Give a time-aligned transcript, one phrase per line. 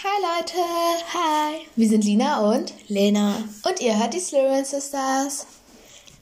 [0.00, 0.58] Hi Leute,
[1.12, 1.66] hi.
[1.74, 3.34] Wir sind Lina und Lena.
[3.64, 5.44] Und ihr hört die Slytherin Sisters.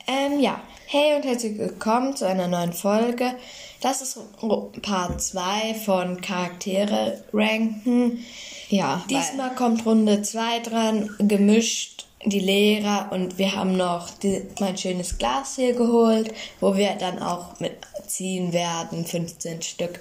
[0.06, 0.62] Ähm, ja.
[0.86, 3.34] Hey und herzlich willkommen zu einer neuen Folge.
[3.82, 4.18] Das ist
[4.80, 8.24] Part 2 von Charaktere ranken.
[8.70, 9.04] Ja.
[9.10, 15.18] Diesmal kommt Runde 2 dran, gemischt die Lehrer und wir haben noch die, mein schönes
[15.18, 20.00] Glas hier geholt, wo wir dann auch mitziehen werden, 15 Stück.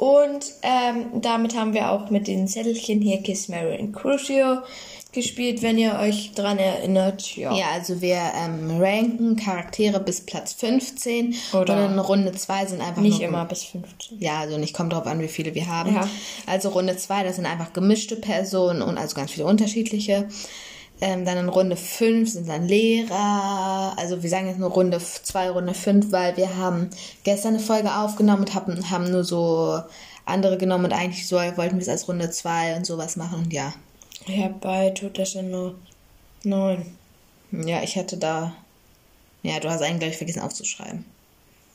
[0.00, 4.62] Und ähm, damit haben wir auch mit den Zettelchen hier Kiss, Mary und Crucio
[5.12, 7.36] gespielt, wenn ihr euch dran erinnert.
[7.36, 12.64] Ja, ja also wir ähm, ranken Charaktere bis Platz 15 Oder und in Runde 2
[12.64, 14.18] sind einfach nicht immer bis 15.
[14.20, 15.94] Ja, also nicht kommt drauf an, wie viele wir haben.
[15.94, 16.08] Ja.
[16.46, 20.28] Also Runde 2, das sind einfach gemischte Personen und also ganz viele unterschiedliche.
[21.02, 23.94] Ähm, dann in Runde 5 sind dann Lehrer.
[23.96, 26.90] Also wir sagen jetzt nur Runde 2, Runde 5, weil wir haben
[27.24, 29.80] gestern eine Folge aufgenommen und haben, haben nur so
[30.26, 33.52] andere genommen und eigentlich so wollten wir es als Runde 2 und sowas machen und
[33.52, 33.72] ja.
[34.26, 35.74] Ja, bei tut das ja nur
[36.44, 36.84] 9.
[37.52, 38.52] Ja, ich hatte da.
[39.42, 41.04] Ja, du hast eigentlich, glaube ich, vergessen aufzuschreiben.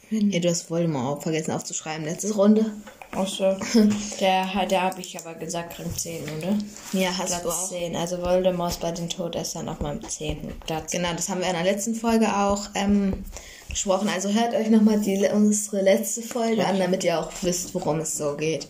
[0.10, 0.30] Hm.
[0.32, 2.06] Ja, du hast Voldemort auch vergessen aufzuschreiben.
[2.06, 2.72] Letzte Runde.
[3.12, 3.56] Achso.
[4.20, 6.58] Der, der habe ich aber gesagt, Rang 10, oder?
[6.92, 7.70] Ja, hast Platz du auch.
[7.70, 7.96] 10.
[7.96, 10.52] Also Voldemort ist bei den Todessern auf meinem 10.
[10.66, 10.92] Platz.
[10.92, 13.24] Genau, das haben wir in der letzten Folge auch ähm,
[13.70, 14.10] besprochen.
[14.10, 15.00] Also hört euch nochmal
[15.34, 16.66] unsere letzte Folge ja.
[16.66, 18.68] an, damit ihr auch wisst, worum es so geht.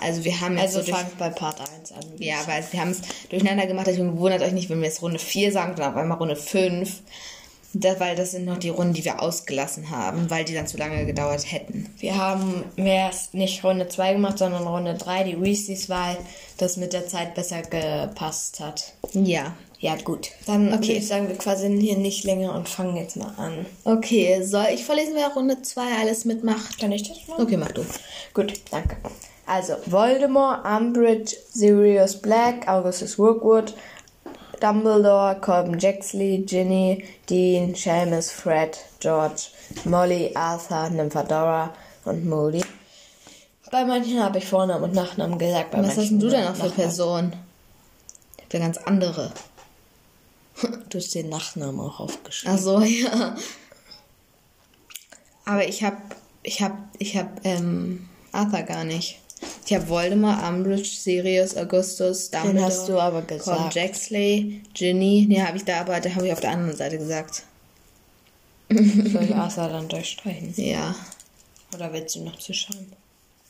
[0.00, 0.76] Also wir haben jetzt.
[0.76, 2.02] Also so fangt bei Part 1 an.
[2.18, 3.00] Ja, weil wir haben es
[3.30, 3.88] durcheinander gemacht.
[3.88, 7.02] Deswegen wundert euch nicht, wenn wir jetzt Runde 4 sagen, dann auf einmal Runde 5.
[7.80, 10.76] Das, weil das sind noch die Runden, die wir ausgelassen haben, weil die dann zu
[10.76, 11.88] lange gedauert hätten.
[11.98, 16.16] Wir haben erst nicht Runde 2 gemacht, sondern Runde 3, die Weasleys, weil
[16.56, 18.94] das mit der Zeit besser gepasst hat.
[19.12, 19.54] Ja.
[19.80, 20.30] Ja, gut.
[20.46, 20.88] Dann okay.
[20.88, 23.64] würde ich sagen, wir quasi hier nicht länger und fangen jetzt mal an.
[23.84, 26.80] Okay, soll ich vorlesen, wer Runde 2 alles mitmacht?
[26.80, 27.42] Kann ich das machen?
[27.42, 27.84] Okay, mach du.
[28.34, 28.96] Gut, danke.
[29.46, 33.74] Also, Voldemort, Umbridge, Sirius Black, Augustus Rookwood,
[34.60, 39.48] Dumbledore, Colben Jaxley, Ginny, Dean, Seamus, Fred, George,
[39.84, 41.72] Molly, Arthur, Nymphadora
[42.04, 42.64] und Moody.
[43.70, 45.74] Bei manchen habe ich Vornamen und Nachnamen gesagt.
[45.76, 47.34] Was hast du denn auch für Personen?
[48.36, 49.32] Ich habe ganz andere.
[50.88, 52.56] Du hast den Nachnamen auch aufgeschrieben.
[52.56, 53.36] Ach so, ja.
[55.44, 55.98] Aber ich habe,
[56.42, 59.20] ich habe, ich habe ähm, Arthur gar nicht.
[59.68, 62.54] Ich habe Voldemort, Umbridge, Sirius, Augustus, Dumbledore.
[62.54, 63.58] Den hast du aber gesagt.
[63.58, 65.26] Con Jaxley, Ginny.
[65.28, 67.42] Nee, habe ich da, aber da habe ich auf der anderen Seite gesagt.
[68.70, 70.54] Soll ich Asa dann durchstreichen?
[70.56, 70.94] Ja.
[71.74, 72.94] Oder willst du noch zuschauen?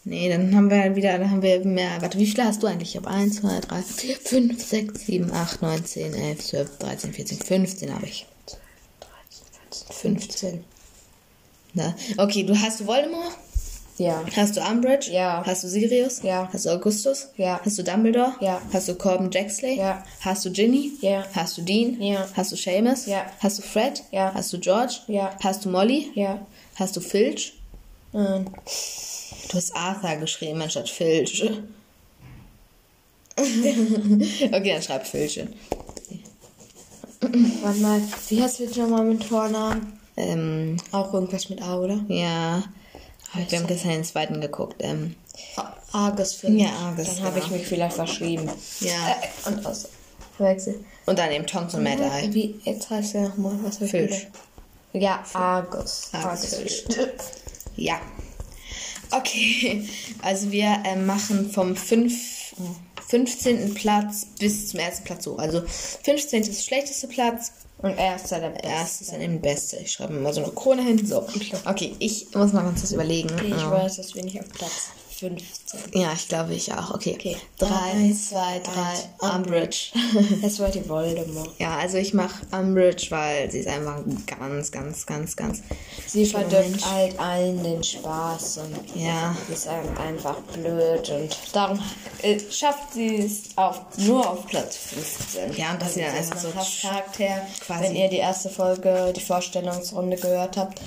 [0.02, 2.02] Nee, dann haben wir wieder, dann haben wir mehr.
[2.02, 2.88] Warte, wie viele hast du eigentlich?
[2.88, 7.12] Ich habe 1, 2, 3, 4, 5, 6, 7, 8, 9, 10, 11, 12, 13,
[7.12, 8.26] 14, 15 habe ich.
[9.70, 10.64] 13, 14, 15.
[11.74, 13.36] Na, okay, du hast Voldemort?
[13.98, 14.24] Ja.
[14.36, 15.10] Hast du Umbridge?
[15.12, 15.42] Ja.
[15.44, 16.22] Hast du Sirius?
[16.22, 16.48] Ja.
[16.52, 17.28] Hast du Augustus?
[17.36, 17.60] Ja.
[17.64, 18.34] Hast du Dumbledore?
[18.40, 18.62] Ja.
[18.72, 19.76] Hast du Corbin Jaxley?
[19.76, 20.04] Ja.
[20.20, 20.92] Hast du Ginny?
[21.00, 21.24] Ja.
[21.34, 22.00] Hast du Dean?
[22.00, 22.26] Ja.
[22.34, 23.06] Hast du Seamus?
[23.06, 23.26] Ja.
[23.40, 24.04] Hast du Fred?
[24.12, 24.32] Ja.
[24.32, 24.94] Hast du George?
[25.08, 25.36] Ja.
[25.42, 26.10] Hast du Molly?
[26.14, 26.46] Ja.
[26.76, 27.54] Hast du Filch?
[28.12, 28.48] Nein.
[29.50, 31.50] Du hast Arthur geschrieben anstatt Filch.
[33.36, 35.40] okay, dann schreib Filch.
[37.62, 39.98] Warte mal, wie heißt du jetzt nochmal mit Vornamen?
[40.16, 42.04] Ähm, auch irgendwas mit A, oder?
[42.08, 42.62] Ja.
[43.34, 44.76] Heißt wir haben gestern den zweiten geguckt.
[44.80, 45.14] Ähm,
[45.92, 46.62] Argus Filch.
[46.62, 47.16] Ja, Argus.
[47.16, 48.50] Dann habe ich mich vielleicht verschrieben.
[48.80, 48.90] Ja.
[48.90, 49.88] Äh, und aus.
[50.38, 50.84] Wechsel.
[51.06, 52.32] Und dann eben und Mad Eye.
[52.32, 54.28] Wie, jetzt heißt er nochmal, was wir Filch.
[54.92, 56.10] Ja, Argus.
[56.12, 56.54] Argus.
[56.54, 56.84] Argus.
[57.76, 58.00] Ja.
[59.12, 59.88] Okay,
[60.20, 62.54] also wir äh, machen vom 5,
[63.08, 63.72] 15.
[63.74, 65.38] Platz bis zum ersten Platz hoch.
[65.38, 66.42] Also 15.
[66.42, 67.52] ist der schlechteste Platz.
[67.78, 68.68] Und erster der Beste.
[68.68, 69.76] Erster ist dann eben Beste.
[69.76, 71.06] Ich schreibe mal so eine Krone hin.
[71.06, 71.26] So.
[71.64, 73.30] Okay, ich muss mal ganz kurz überlegen.
[73.44, 73.70] Ich oh.
[73.70, 75.80] weiß, dass wir nicht auf Platz 15.
[75.94, 76.94] Ja, ich glaube ich auch.
[76.94, 77.14] Okay.
[77.14, 77.36] Okay.
[77.58, 78.60] 3, 2,
[79.18, 79.90] 3, Umbridge.
[80.42, 81.50] Das war die Voldemort.
[81.58, 85.62] Ja, also ich mache Umbridge, weil sie ist einfach ganz, ganz, ganz, ganz.
[86.06, 89.36] Sie verdirbt halt allen den Spaß und ja.
[89.46, 91.80] sie ist einfach blöd und darum
[92.22, 95.56] äh, schafft sie es auf, nur auf Platz 15.
[95.56, 97.82] Ja, und dass sie dann also einfach so Charakter, quasi.
[97.82, 100.80] wenn ihr die erste Folge, die Vorstellungsrunde gehört habt.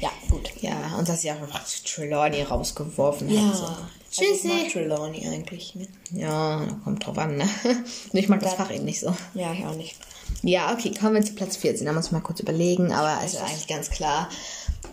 [0.00, 0.50] Ja, gut.
[0.60, 3.48] Ja, und dass sie auch einfach Trelawney rausgeworfen ja.
[3.48, 3.56] hat.
[3.56, 3.66] So.
[4.10, 4.28] Tschüssi.
[4.28, 5.74] Also ich mag Trelawney eigentlich.
[5.74, 5.88] Ne?
[6.12, 7.48] Ja, kommt drauf an, ne?
[8.12, 9.14] Ich mag das Fach eben nicht so.
[9.34, 9.96] Ja, ich auch nicht.
[10.42, 11.86] Ja, okay, kommen wir zu Platz 14.
[11.86, 14.28] Da muss ich mal kurz überlegen, aber es ist eigentlich ganz klar.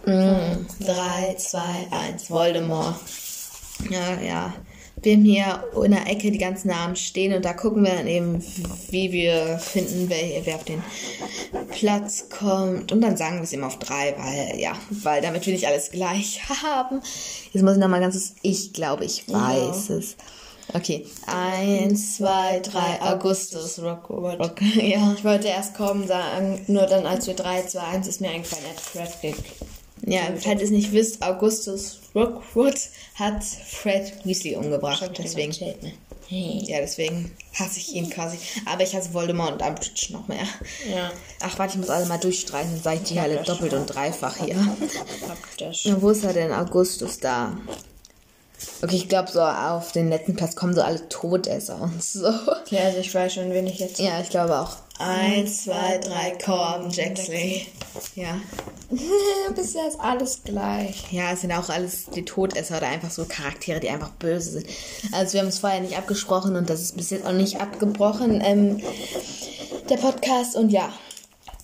[0.05, 1.59] 3, 2,
[1.91, 2.95] 1, Voldemort.
[3.89, 4.53] Ja, ja
[5.03, 8.07] wir haben hier in der Ecke die ganzen Namen stehen und da gucken wir dann
[8.07, 8.43] eben,
[8.89, 10.81] wie wir finden, wer, wer auf den
[11.71, 12.91] Platz kommt.
[12.91, 15.91] Und dann sagen wir es eben auf drei, weil, ja, weil damit wir nicht alles
[15.91, 17.01] gleich haben.
[17.51, 19.95] Jetzt muss ich nochmal ganz, ich glaube, ich weiß ja.
[19.95, 20.15] es.
[20.73, 21.05] Okay.
[21.27, 23.79] Eins, zwei, drei, Augustus.
[23.79, 25.13] Rock, Rock, ja.
[25.17, 28.65] Ich wollte erst kommen sagen, nur dann als wir 3, 2, 1 ist mir eingefallen,
[28.65, 29.35] Ed Fred
[30.05, 32.75] Ja, falls ihr es nicht wisst, Augustus Rockwood
[33.15, 35.09] hat Fred Weasley umgebracht.
[35.17, 35.51] Deswegen.
[35.51, 35.93] Erzählt, ne?
[36.29, 38.37] Ja, deswegen hasse ich ihn quasi.
[38.65, 40.47] Aber ich hasse Voldemort und Umbridge noch mehr.
[40.91, 41.11] Ja.
[41.41, 44.37] Ach, warte, ich muss alle mal durchstreichen, dann sage ich die alle doppelt und dreifach
[44.37, 44.55] hier.
[45.25, 45.87] Praktisch.
[45.99, 46.51] wo ist er denn?
[46.51, 47.55] Augustus da.
[48.81, 52.31] Okay, ich glaube, so auf den letzten Platz kommen so alle Todesser und so.
[52.69, 53.99] Ja, also ich weiß schon, wen ich jetzt.
[53.99, 54.77] Ja, ich glaube auch.
[54.99, 57.67] Eins, zwei, drei, Corbin, Jaxley.
[58.15, 58.39] Ja.
[59.55, 61.11] Bisher ist alles gleich.
[61.11, 64.67] Ja, es sind auch alles die Todesser oder einfach so Charaktere, die einfach böse sind.
[65.11, 68.41] Also wir haben es vorher nicht abgesprochen und das ist bis jetzt auch nicht abgebrochen,
[68.43, 68.81] ähm,
[69.89, 70.55] der Podcast.
[70.55, 70.91] Und ja,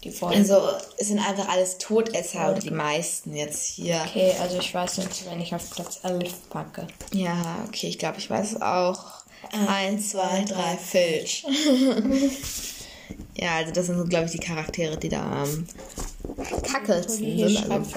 [0.04, 0.38] die Folge.
[0.38, 0.62] Also
[0.98, 4.02] es sind einfach alles Todesser oder die meisten jetzt hier.
[4.08, 6.88] Okay, also ich weiß nicht, wenn ich auf Platz 11 packe.
[7.14, 9.20] Ja, okay, ich glaube, ich weiß es auch.
[9.68, 11.46] Eins, zwei, drei, Filch.
[13.36, 15.68] ja, also das sind so, glaube ich, die Charaktere, die da am ähm,
[16.64, 17.72] kackelsten sind.
[17.72, 17.90] Also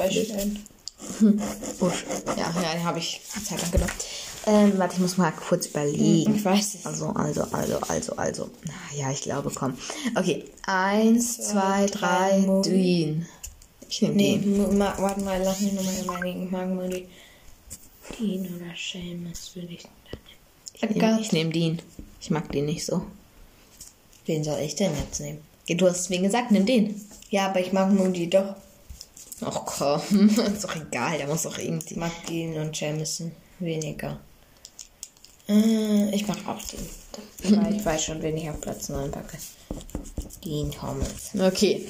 [2.37, 3.93] ja, ja, den habe ich Zeit lang genommen.
[4.45, 6.35] Ähm, warte, ich muss mal kurz überlegen.
[6.35, 6.87] Ich weiß es.
[6.87, 8.51] Also, also, also, also, also.
[8.97, 9.77] Ja, ich glaube, komm.
[10.17, 10.45] Okay.
[10.67, 13.27] Eins, zwei, drei, Dean.
[13.89, 14.79] Ich nehme nee, Dean.
[14.79, 16.47] warte mal, lass mich nochmal überlegen.
[16.47, 17.07] Ich mag mal die
[18.19, 19.85] Dean oder Seamus, würde ich.
[20.75, 21.83] Ich nehme nehm Dean.
[22.21, 23.03] Ich mag den nicht so.
[24.27, 25.41] Wen soll ich denn jetzt nehmen?
[25.69, 27.01] Du hast wen gesagt, nimm den.
[27.31, 28.57] Ja, aber ich mag Moody doch.
[29.45, 31.95] Ach komm, ist doch egal, der muss doch irgendwie.
[31.95, 34.21] Ich mag Dean und Jamison weniger.
[35.49, 37.75] Äh, ich mache auch den.
[37.75, 39.39] ich weiß schon, wen ich auf Platz 9 packe.
[40.45, 41.31] Dean Thomas.
[41.39, 41.87] Okay.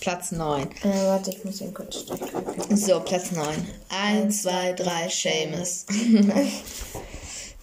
[0.00, 0.62] Platz 9.
[0.62, 2.76] Äh, warte, ich muss ihn kurz durchgucken.
[2.76, 3.46] So, Platz 9.
[3.88, 5.86] 1, 2, 3, Seamus.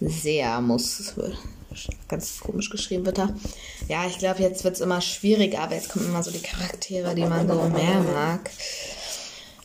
[0.00, 1.14] Sehr muss.
[2.14, 3.28] Ganz komisch geschrieben wird da.
[3.88, 7.12] Ja, ich glaube, jetzt wird es immer schwieriger, aber jetzt kommen immer so die Charaktere,
[7.12, 8.50] die man so mehr mag.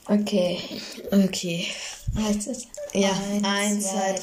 [0.07, 0.57] Okay.
[1.11, 1.67] Okay.
[2.15, 2.65] Heißt es?
[2.93, 3.11] Ja,
[3.43, 4.13] 1, 2,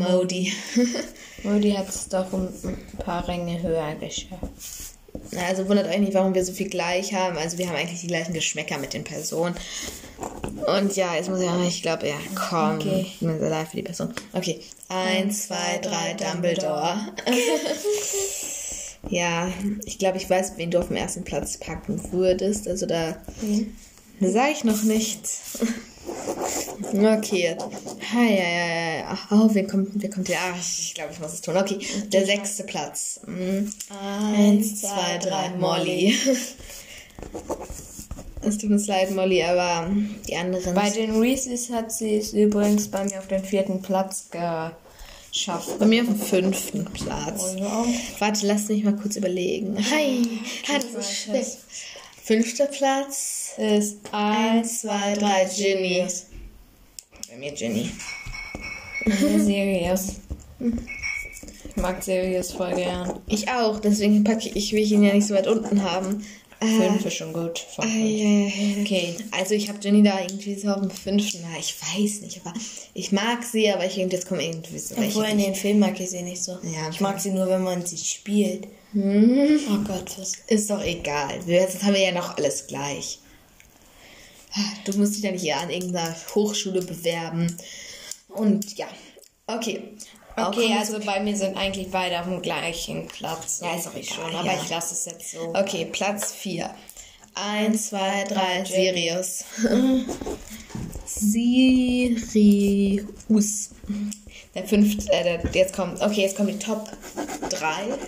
[0.00, 0.52] 3, Modi.
[1.44, 4.95] Modi hat es doch um ein paar Ränge höher geschafft.
[5.46, 7.36] Also wundert euch nicht, warum wir so viel gleich haben.
[7.36, 9.54] Also wir haben eigentlich die gleichen Geschmäcker mit den Personen.
[10.66, 12.76] Und ja, jetzt muss ich auch, ich glaube, ja, komm.
[12.76, 13.06] Okay.
[13.06, 14.12] Ich bin sehr leid für die Person.
[14.32, 14.60] Okay.
[14.88, 16.96] 1, 2, 3, Dumbledore.
[19.08, 19.48] ja,
[19.84, 22.66] ich glaube, ich weiß, wen du auf dem ersten Platz packen würdest.
[22.68, 23.74] Also da mhm.
[24.20, 25.58] sage ich noch nichts.
[26.94, 27.56] Okay.
[28.12, 29.18] Hi, ja, ja, ja.
[29.30, 30.38] Oh, wer kommt, wer kommt hier?
[30.40, 31.56] Ach, ich glaube, ich muss es tun.
[31.56, 31.78] Okay,
[32.12, 33.20] der sechste Platz.
[33.26, 33.72] Mhm.
[34.34, 36.14] Eins, zwei, drei, Molly.
[38.42, 39.90] Es tut uns leid, Molly, aber
[40.28, 40.74] die anderen.
[40.74, 45.78] Bei den Reese's hat sie es übrigens bei mir auf den vierten Platz geschafft.
[45.80, 47.56] Bei mir auf dem fünften Platz.
[47.58, 47.86] Oh.
[48.20, 49.76] Warte, lass mich mal kurz überlegen.
[49.90, 50.22] Hi,
[50.68, 51.44] Hi das ist schwer.
[52.26, 56.04] Fünfter Platz ist 1, 2, 3, Ginny.
[57.30, 57.88] Bei mir Ginny.
[59.38, 60.16] Sirius.
[60.58, 63.20] Ich mag Sirius voll gern.
[63.28, 66.26] Ich auch, deswegen packe ich, ich will ihn ja nicht so weit unten haben.
[66.58, 67.64] Fünf ist schon gut.
[67.76, 71.42] Ah, ja, ja, okay, also ich habe Jenny da irgendwie so auf dem fünften.
[71.42, 72.54] Na, ich weiß nicht, aber
[72.92, 74.96] ich mag sie, aber ich jetzt komme irgendwie so.
[74.96, 76.58] Obwohl in den Film mag ich sie nicht so.
[76.64, 78.66] Ja, ich mag sie nur, wenn man sie spielt.
[78.96, 79.60] Hm.
[79.70, 80.32] Oh Gott, was?
[80.46, 81.38] Ist doch egal.
[81.46, 83.18] Jetzt haben wir ja noch alles gleich.
[84.86, 87.54] Du musst dich ja nicht hier an irgendeiner Hochschule bewerben.
[88.28, 88.86] Und ja,
[89.46, 89.82] okay.
[90.34, 93.60] Okay, also bei mir sind eigentlich beide auf dem gleichen Platz.
[93.62, 94.14] Ja, ist auch egal.
[94.14, 94.62] Schon, aber ja.
[94.62, 95.54] ich lasse es jetzt so.
[95.54, 96.74] Okay, Platz 4.
[97.34, 99.44] 1, 2, 3, Sirius.
[101.04, 102.50] Sirius.
[104.54, 106.90] Der fünfte, äh, der, jetzt kommt, okay, jetzt kommt die Top
[107.50, 107.98] 3.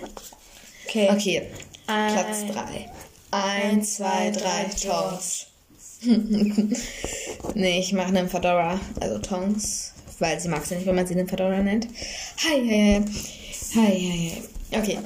[0.88, 1.11] Okay.
[1.11, 1.50] Okay,
[1.87, 2.90] Platz 3.
[3.30, 5.47] 1, 2, 3, Tongs.
[7.54, 11.07] nee, ich mache einen Fedora, also Tongs weil sie mag es ja nicht, wenn man
[11.07, 11.88] sie den Fedora nennt.
[12.45, 13.04] Hi, hi, hi.
[13.75, 14.78] Hi, hi, hi.
[14.78, 14.99] Okay.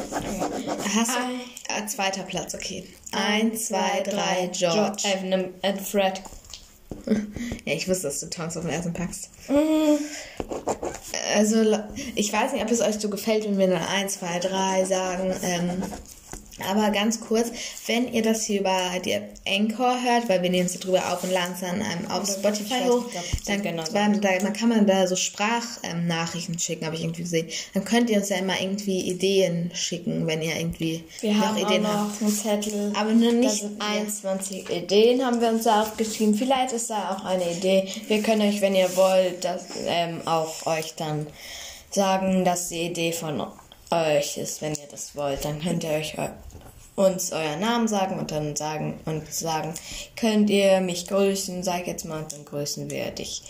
[0.95, 1.75] Hast du.
[1.75, 2.87] Äh, zweiter Platz, okay.
[3.13, 4.97] Eins, zwei, drei, George.
[5.03, 6.23] George äh, Fred.
[7.65, 9.31] Ja, ich wusste, dass du Tongs auf den ersten packst.
[9.49, 9.99] Mhm.
[11.37, 11.79] Also,
[12.17, 15.35] ich weiß nicht, ob es euch so gefällt, wenn wir dann 1, 2, 3 sagen.
[15.43, 15.83] Ähm,
[16.71, 17.51] aber ganz kurz,
[17.87, 21.33] wenn ihr das hier über die Anchor hört, weil wir nehmen es drüber auf und
[21.33, 23.05] laden es dann ähm, auf Spotify hoch,
[23.47, 27.49] dann, genau dann, dann, kann man da so Sprachnachrichten ähm, schicken, habe ich irgendwie gesehen.
[27.75, 31.87] Dann könnt ihr uns ja immer irgendwie Ideen schicken, wenn ihr irgendwie wir noch Ideen
[31.87, 32.23] auch noch habt.
[32.23, 32.93] einen Zettel.
[32.99, 34.77] Aber nur nicht 21 ja.
[34.77, 36.35] Ideen haben wir uns da aufgeschrieben.
[36.35, 37.89] Vielleicht ist da auch eine Idee.
[38.09, 41.27] Wir können euch, wenn ihr wollt, das ähm, auch euch dann
[41.91, 43.43] sagen, dass die Idee von
[43.93, 45.45] euch ist, wenn ihr das wollt.
[45.45, 46.15] Dann könnt ihr euch
[46.95, 49.73] uns euren Namen sagen und dann sagen und sagen,
[50.17, 53.43] könnt ihr mich grüßen, sag jetzt mal, und dann grüßen wir dich.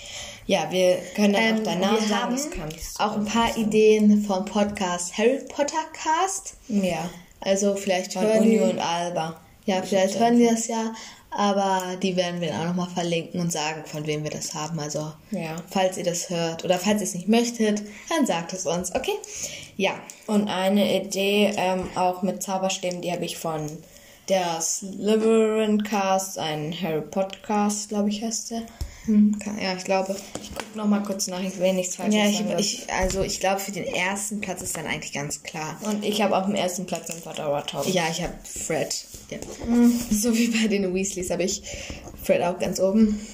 [0.46, 2.36] Ja, wir können dann Ähm, auch deinen Namen wir sagen.
[2.60, 3.56] haben auch ein paar.
[3.56, 6.54] Ideen vom Podcast Harry Potter Cast.
[6.68, 7.08] Ja,
[7.40, 9.40] Also vielleicht von hören Uni die, und Alba.
[9.66, 10.92] ja, vielleicht hören die das ja,
[11.30, 14.78] aber die werden wir dann auch nochmal verlinken und sagen, von wem wir das haben.
[14.78, 15.56] Also Ja.
[15.70, 19.14] falls ihr das hört oder falls ihr es nicht möchtet, dann sagt es uns, okay?
[19.76, 19.94] Ja,
[20.26, 23.66] Und eine Idee, ähm, auch mit Zauberstäben, die habe ich von
[24.28, 28.62] der Slytherin Cast, ein Harry Potter Cast, glaube ich, heißt der.
[29.06, 30.14] hm, ja, ich glaube.
[30.40, 32.54] Ich gucke nochmal kurz nach, ich will nichts Falsches Ja, ich, sagen.
[32.58, 35.76] ich, also ich glaube, für den ersten Platz ist dann eigentlich ganz klar.
[35.84, 37.82] und ich habe auf dem ersten Platz einen Potter Tom.
[37.90, 39.04] Ja, ich habe Fred.
[39.30, 39.38] Ja.
[40.10, 41.62] So wie bei den Weasleys habe ich
[42.22, 43.26] Fred auch ganz oben.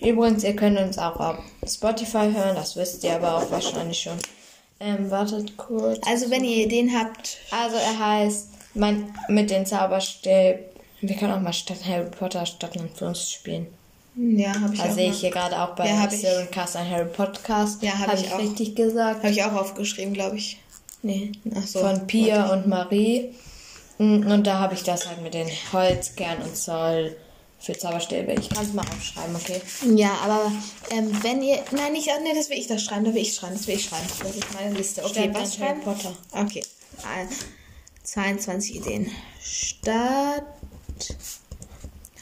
[0.00, 4.16] Übrigens, ihr könnt uns auch auf Spotify hören, das wisst ihr aber auch wahrscheinlich schon.
[4.80, 5.98] Ähm, wartet kurz.
[6.08, 10.60] Also wenn ihr Ideen habt, Also er heißt mein, mit den Zauberstäben.
[11.02, 13.66] Wir können auch mal statt Harry Potter statt uns spielen.
[14.16, 15.98] ja, habe ich Da auch sehe ich hier gerade auch bei Ja,
[16.44, 16.50] ich.
[16.50, 17.82] Cast ein Harry Podcast.
[17.82, 18.38] Ja, hab Hab ich ich auch.
[18.38, 19.22] richtig gesagt.
[19.22, 20.58] Habe ich auch aufgeschrieben, glaube ich.
[21.02, 21.32] Nee.
[21.56, 21.80] Ach so.
[21.80, 23.30] Von Pia und Marie.
[23.98, 27.16] Mm, Und da habe ich das halt mit den Holz, Kern und Zoll
[27.60, 28.32] für Zauberstäbe.
[28.32, 29.60] Ich kann es mal aufschreiben, okay?
[29.94, 30.50] Ja, aber
[30.90, 31.62] ähm, wenn ihr.
[31.72, 32.08] Nein, nicht.
[32.22, 33.04] Nee, das will ich das schreiben.
[33.04, 33.54] Das will ich schreiben.
[33.56, 34.06] Das will ich schreiben.
[34.18, 35.04] Das ist meine Liste.
[35.04, 35.82] Okay, Stadt was dann Harry schreiben?
[35.82, 36.16] Potter.
[36.32, 36.62] Okay.
[37.00, 37.26] Äh,
[38.04, 39.10] 22 Ideen.
[39.42, 40.44] Stadt.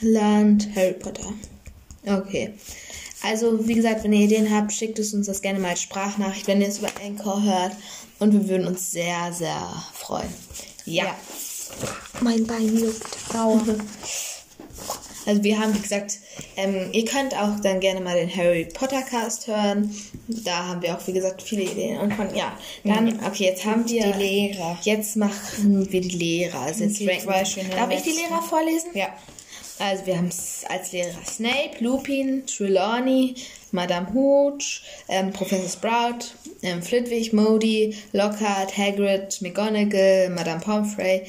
[0.01, 1.33] Land Harry Potter.
[2.05, 2.55] Okay.
[3.23, 6.47] Also, wie gesagt, wenn ihr Ideen habt, schickt es uns das gerne mal als Sprachnachricht,
[6.47, 7.73] wenn ihr es über Anchor hört.
[8.21, 10.33] Und wir würden uns sehr, sehr freuen.
[10.85, 11.05] Ja.
[11.05, 11.17] Ja.
[12.21, 13.19] Mein Bein juckt.
[13.35, 13.63] Aua.
[15.29, 16.21] Also wir haben, wie gesagt,
[16.57, 19.95] ähm, ihr könnt auch dann gerne mal den Harry Potter Cast hören.
[20.27, 21.99] Da haben wir auch, wie gesagt, viele Ideen.
[21.99, 24.11] Und von, ja, dann, okay, jetzt haben wir...
[24.11, 24.79] Die Lehrer.
[24.85, 26.61] Jetzt machen wir die Lehrer.
[26.61, 27.11] Also jetzt Okay,
[27.61, 28.19] ranken Darf ich die.
[28.19, 28.89] Lehrer vorlesen?
[28.95, 29.09] Ja.
[29.79, 30.31] Also wir haben
[30.71, 33.35] als Lehrer Snape, Lupin, Trelawney,
[33.73, 36.27] Madame Hooch, ähm, Professor Sprout,
[36.63, 41.23] ähm, Flitwick, Modi, Lockhart, Hagrid, McGonagall, Madame Pomfrey,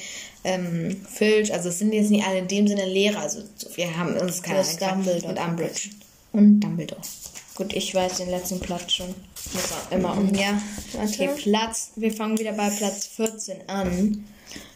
[0.44, 1.54] ähm, Filch.
[1.54, 3.20] Also es sind jetzt nicht alle in dem Sinne Lehrer.
[3.22, 3.42] Also
[3.76, 5.28] wir haben uns keine Ahnung, Dumbledore.
[5.34, 5.90] und Umbridge
[6.32, 7.02] und Dumbledore.
[7.56, 9.08] Gut, ich weiß den letzten Platz schon.
[9.54, 10.34] Muss auch immer um.
[10.34, 10.62] Ja,
[11.04, 11.30] Okay.
[11.36, 11.92] Platz.
[11.96, 14.26] Wir fangen wieder bei Platz 14 an.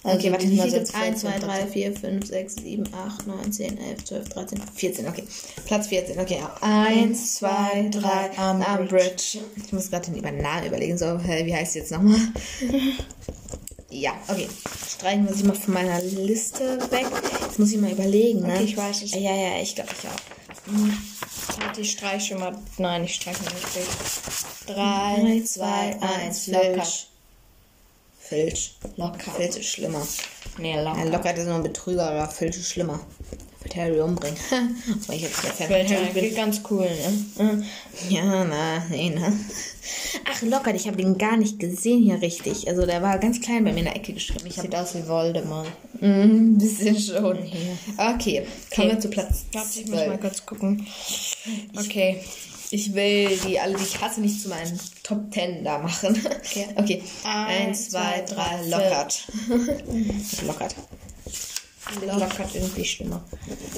[0.03, 0.93] Also Okay, warte, wie viel so gibt's?
[0.93, 5.07] 1, 2, 14 3, 4, 5, 6, 7, 8, 9, 10, 11, 12, 13, 14.
[5.07, 5.23] Okay,
[5.65, 6.19] Platz 14.
[6.19, 8.79] Okay, 1, 2, 3, Umbridge.
[8.79, 9.39] Umbridge.
[9.55, 10.97] Ich muss gerade den Namen überlegen.
[10.97, 12.19] So, wie heißt sie jetzt nochmal?
[13.89, 14.49] ja, okay.
[14.89, 17.05] Streichen wir sie mal von meiner Liste weg.
[17.41, 18.55] Jetzt muss ich mal überlegen, ne?
[18.55, 19.11] Okay, ich weiß es.
[19.11, 21.61] Ja, ja, ich glaube, ich auch.
[21.61, 22.57] Warte, ich streiche mal.
[22.77, 23.55] Nein, ich streiche nicht.
[24.67, 26.87] 3, 3, 2, 1, locker.
[28.33, 28.75] Filch.
[28.97, 29.31] Locker.
[29.31, 30.05] Filch ist schlimmer.
[30.57, 31.35] Nee, Ja, locker.
[31.35, 32.99] Ist nur ein Betrüger, aber Filch ist schlimmer.
[33.61, 34.37] Wird Harry umbringen.
[35.07, 36.35] Weil ich jetzt der Fan Harry bin.
[36.35, 36.89] ganz cool,
[37.37, 37.63] ne?
[38.09, 39.31] Ja, na, nee, ne.
[40.29, 42.67] Ach, Lockhart, ich habe den gar nicht gesehen hier richtig.
[42.67, 44.47] Also der war ganz klein bei mir in der Ecke geschrieben.
[44.47, 45.67] Ich Sieht aus wie Voldemort.
[46.01, 47.37] ein bisschen schon.
[47.97, 50.21] Okay, kommen wir zu Platz Warte, ich muss mal 12.
[50.21, 50.87] kurz gucken.
[51.77, 52.21] Okay.
[52.71, 56.19] Ich will die alle, die ich hasse, nicht zu meinen Top 10 da machen.
[56.39, 56.67] Okay.
[56.75, 57.03] Okay.
[57.23, 59.27] Eins, zwei, drei, Lockhart.
[60.45, 60.75] Lockhart.
[62.01, 63.23] Lockert irgendwie schlimmer.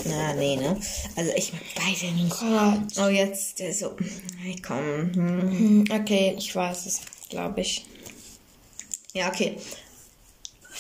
[0.06, 0.80] Na, nee, ne?
[1.16, 2.40] Also ich mag beide nicht.
[2.40, 3.04] Gott.
[3.06, 3.96] Oh, jetzt, der so.
[4.42, 5.12] Hey, komm.
[5.14, 5.86] Hm.
[5.92, 7.86] Okay, ich weiß es, glaube ich.
[9.14, 9.58] Ja, okay.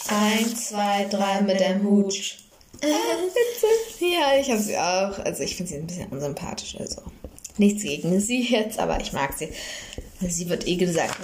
[0.07, 2.13] Eins, zwei, drei mit dem Hut.
[3.99, 5.17] ja, ich habe sie auch.
[5.19, 6.75] Also ich finde sie ein bisschen unsympathisch.
[6.79, 7.01] Also
[7.57, 9.49] nichts gegen sie jetzt, aber ich mag sie.
[10.21, 11.17] Sie wird eh gesagt,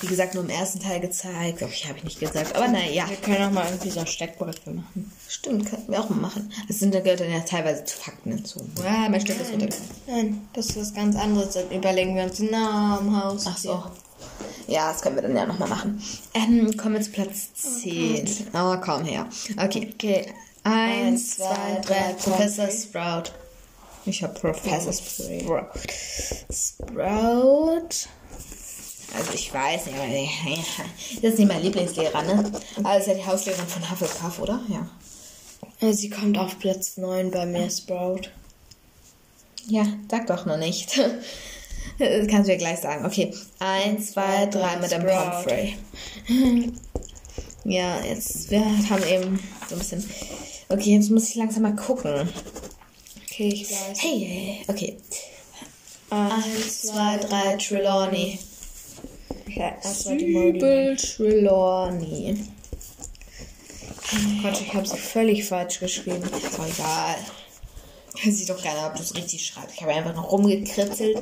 [0.00, 1.58] wie gesagt, nur im ersten Teil gezeigt.
[1.58, 2.56] Glaube ich, habe ich nicht gesagt.
[2.56, 5.12] Aber naja, Wir können auch mal irgendwie so Steckbriefe machen.
[5.28, 6.50] stimmt, könnten wir auch mal machen.
[6.66, 8.66] Das sind da gehört dann ja teilweise zu Fakten hinzu.
[8.82, 9.90] Ja, mein Stück ist runtergefallen.
[10.06, 11.52] Nein, das ist was ganz anderes.
[11.54, 13.44] Dann überlegen wir uns einen Namen, Haus.
[13.46, 13.82] Ach so.
[14.66, 16.02] Ja, das können wir dann ja nochmal machen.
[16.32, 17.52] Ähm, kommen wir zu Platz
[17.82, 18.26] 10.
[18.54, 19.28] Oh, komm her.
[19.62, 19.90] Okay.
[19.94, 20.32] Okay.
[20.64, 22.14] Eins, zwei, drei.
[22.14, 22.68] Professor.
[22.70, 23.24] Sprout.
[24.06, 24.92] Ich habe Professor.
[24.92, 25.68] Sprout.
[26.50, 28.08] Sprout.
[29.16, 30.08] Also ich weiß nicht, aber
[31.22, 32.52] das ist nicht mein Lieblingslehrer, ne?
[32.82, 34.60] Also ist ja die Hauslehrerin von Hufflepuff, oder?
[34.68, 35.92] Ja.
[35.92, 38.22] Sie kommt auf Platz 9 bei mir, Sprout.
[39.66, 40.98] Ja, sag doch noch nicht.
[41.98, 43.06] Das kannst du ja gleich sagen.
[43.06, 43.32] Okay.
[43.58, 45.06] Eins, zwei, drei mit dem.
[45.06, 45.76] Pomfrey.
[47.66, 50.04] Ja, jetzt, wir haben eben so ein bisschen.
[50.68, 52.28] Okay, jetzt muss ich langsam mal gucken.
[53.34, 54.00] Okay, ich weiß.
[54.00, 54.96] Hey, okay.
[56.08, 58.38] Eins, zwei, drei, Trelawney.
[59.48, 60.96] Okay, das war die Molly.
[60.96, 62.44] Trelawney.
[64.12, 66.22] Oh Gott, ich habe sie völlig falsch geschrieben.
[66.22, 67.16] Ist doch egal.
[68.32, 69.74] Sieht doch gerne, ob du es richtig schreibst.
[69.74, 71.18] Ich habe einfach noch rumgekritzelt.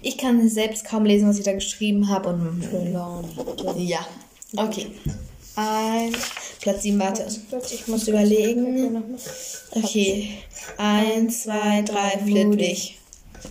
[0.00, 2.30] Ich kann selbst kaum lesen, was ich da geschrieben habe.
[2.30, 3.84] Und Trelawney.
[3.84, 4.06] ja.
[4.56, 4.86] Okay.
[5.56, 6.16] Ein.
[6.60, 7.26] Platz 7, warte.
[7.72, 9.18] Ich muss überlegen.
[9.72, 10.38] Okay.
[10.78, 12.98] Eins, zwei, drei, Flitwig.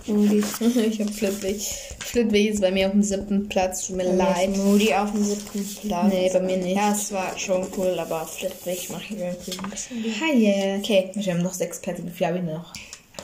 [0.07, 0.43] Moody.
[0.89, 1.61] ich habe Flitwig.
[1.99, 3.87] Flitwig ist bei mir auf dem siebten Platz.
[3.87, 4.55] Tut mir leid.
[4.57, 6.13] Moody auf dem siebten Platz.
[6.13, 6.77] Nee, bei mir nicht.
[6.77, 10.03] Ja, es war schon cool, aber Flitwig mache ich irgendwie ein bisschen.
[10.21, 11.11] Hi, okay.
[11.13, 12.05] Wir haben noch sechs Plätze.
[12.05, 12.73] Wie viel habe ich noch?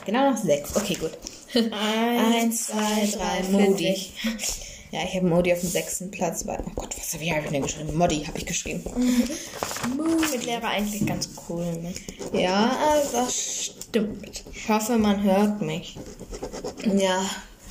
[0.04, 0.76] Genau noch sechs.
[0.76, 1.12] Okay, gut.
[1.54, 3.96] Eins, zwei, drei, Moody.
[4.90, 6.46] Ja, ich habe Modi auf dem sechsten Platz.
[6.46, 7.96] Weil, oh Gott, was habe ich, denn geschrieben?
[7.96, 8.82] Modi habe ich geschrieben.
[10.32, 11.92] Mit Lehrer eigentlich ganz cool, ne?
[12.32, 12.70] Ja,
[13.12, 13.34] das
[13.66, 14.44] stimmt.
[14.52, 15.96] Ich hoffe, man hört mich.
[16.96, 17.22] Ja,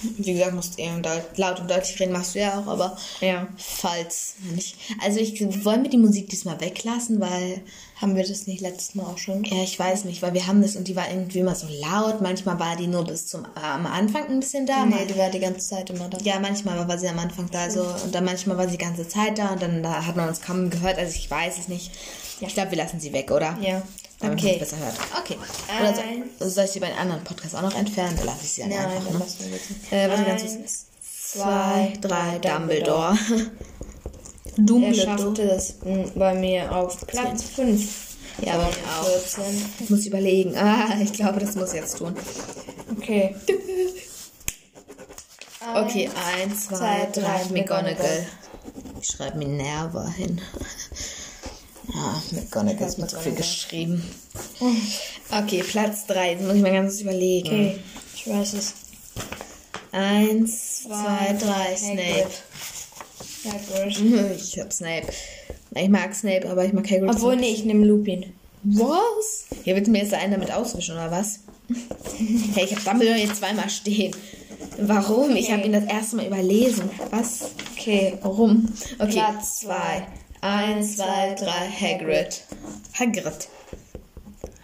[0.01, 1.01] wie gesagt, musst eher
[1.37, 3.47] laut und deutlich reden, machst du ja auch, aber Ja.
[3.57, 4.75] falls nicht.
[5.03, 7.61] Also ich wollen wir die Musik diesmal weglassen, weil
[8.01, 9.43] Haben wir das nicht letztes Mal auch schon?
[9.43, 12.21] ja, ich weiß nicht, weil wir haben das und die war irgendwie immer so laut.
[12.21, 14.85] Manchmal war die nur bis zum äh, am Anfang ein bisschen da.
[14.85, 16.17] Nee, die war die ganze Zeit immer da.
[16.21, 19.07] Ja, manchmal war sie am Anfang da so und dann manchmal war sie die ganze
[19.07, 20.97] Zeit da und dann da hat man uns kaum gehört.
[20.99, 21.91] Also ich weiß es nicht.
[22.39, 23.57] Ich glaube, wir lassen sie weg, oder?
[23.61, 23.81] Ja.
[24.19, 24.53] Damit Okay.
[24.53, 24.95] es besser hört.
[25.19, 25.37] Okay.
[25.79, 25.93] Oder
[26.39, 28.15] so, soll ich sie bei den anderen Podcasts auch noch entfernen?
[28.17, 29.11] Dann lasse ich sie dann Nein, einfach.
[29.11, 29.19] Ne?
[29.19, 29.91] lassen wir jetzt.
[29.91, 30.53] Äh, ganz kurz.
[30.55, 30.85] Eins,
[31.33, 33.17] Zwei, drei, Dumbledore.
[34.57, 35.05] Er Dumbledore.
[35.17, 38.07] schaffte es m, bei mir auf Platz 5.
[38.41, 39.07] Ja, bei mir auch.
[39.07, 39.43] 14.
[39.79, 40.55] Ich muss überlegen.
[40.57, 42.15] Ah, ich glaube, das muss ich jetzt tun.
[42.97, 43.35] Okay.
[45.75, 46.09] Okay,
[46.39, 47.51] eins, zwei, zwei, drei, drei, McGonagall.
[47.51, 48.27] McGonagall.
[49.01, 50.41] Ich schreibe Minerva hin.
[51.93, 54.03] Ja, McGonagall ist mir zu viel geschrieben.
[55.31, 56.31] Okay, Platz drei.
[56.31, 57.47] Jetzt muss ich mal ganz überlegen.
[57.47, 57.79] Okay,
[58.15, 58.73] ich weiß es.
[59.91, 62.29] Eins, zwei, drei, Snape.
[63.45, 63.97] Hagrid.
[64.37, 65.07] Ich hab Snape.
[65.75, 67.09] Ich mag Snape, aber ich mag Hagrid.
[67.09, 68.33] Obwohl, nee, ich nehme Lupin.
[68.63, 69.45] Was?
[69.63, 71.39] Hier willst du mir jetzt einen damit auswischen, oder was?
[72.55, 74.15] hey, ich habe Dumbledore jetzt zweimal stehen.
[74.79, 75.35] Warum?
[75.35, 76.89] Ich habe ihn das erste Mal überlesen.
[77.11, 77.51] Was?
[77.73, 78.17] Okay.
[78.21, 78.67] Warum?
[78.99, 80.07] Okay, Platz zwei.
[80.41, 82.43] Eins, zwei, drei, Hagrid.
[82.93, 83.47] Hagrid.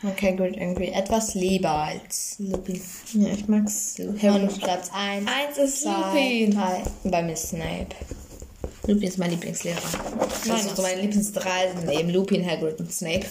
[0.01, 2.81] mag Hagrid irgendwie etwas lieber als Lupin.
[3.13, 3.95] Ja, ich mag's.
[3.99, 4.59] Und.
[4.59, 5.27] Platz 1.
[5.27, 6.51] Eins ist zwei, Lupin.
[6.51, 6.83] drei.
[7.03, 7.95] Bei mir Snape.
[8.87, 9.79] Lupin ist mein Lieblingslehrer.
[10.45, 10.55] Meiner.
[10.55, 13.25] Also so meine Lieblingsdrei sind eben Lupin, Hagrid und Snape.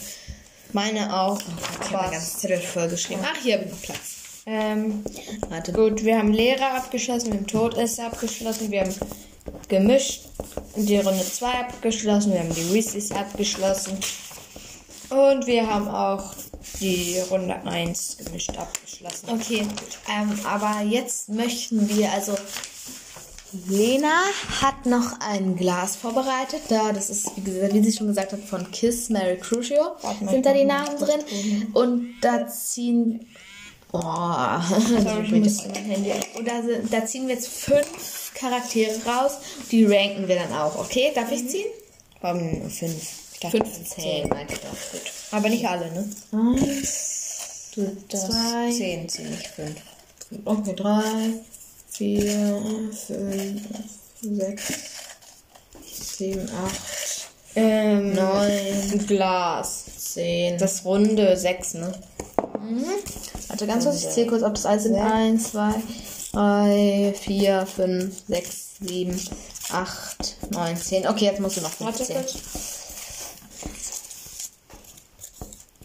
[0.72, 1.38] Meine auch.
[1.82, 3.22] Ich habe ganzes Zettel vollgeschrieben.
[3.26, 4.22] Ach, hier habe ich noch Platz.
[4.46, 5.04] Ähm,
[5.50, 5.72] Warte.
[5.72, 8.94] gut, wir haben Lehrer abgeschlossen, wir haben Todesser abgeschlossen, wir haben
[9.68, 10.24] gemischt
[10.74, 13.98] die Runde 2 abgeschlossen, wir haben die Weasleys abgeschlossen
[15.10, 16.34] und wir haben auch
[16.80, 19.28] die Runde 1 gemischt abgeschlossen.
[19.28, 19.66] Okay,
[20.10, 22.34] ähm, aber jetzt möchten wir, also
[23.68, 24.22] Lena
[24.60, 26.62] hat noch ein Glas vorbereitet.
[26.68, 29.96] Da, das ist, wie, gesagt, wie sie schon gesagt hat, von Kiss Mary Crucio
[30.28, 31.68] sind da die Namen kurz drin.
[31.74, 33.26] Und da ziehen.
[33.92, 39.32] Oh, Sorry, ich mein Handy Und da, da ziehen wir jetzt fünf Charaktere raus.
[39.70, 41.12] Die ranken wir dann auch, okay?
[41.14, 41.66] Darf ich ziehen?
[42.22, 42.94] Nur 5?
[43.34, 44.68] Ich dachte 15, meinte ich doch.
[44.70, 45.12] Gut.
[45.32, 46.08] Aber nicht alle, ne?
[46.32, 48.70] Eins, Zwei.
[48.70, 49.76] 10 sind nicht 5.
[50.44, 51.34] Okay, drei,
[51.92, 53.62] vier, fünf,
[54.22, 54.72] sechs,
[56.16, 56.80] sieben, acht,
[57.54, 59.84] Ähm, neun, Glas.
[59.98, 60.56] zehn.
[60.58, 61.92] Das runde 6, ne?
[63.48, 64.96] Warte ganz kurz, ich zähle kurz, ob das alles sind.
[64.96, 65.74] Eins, zwei,
[66.32, 69.20] drei, vier, fünf, sechs, sieben,
[69.70, 71.06] acht, neun, zehn.
[71.06, 72.16] Okay, jetzt musst du noch Warte 15.
[72.16, 72.34] kurz.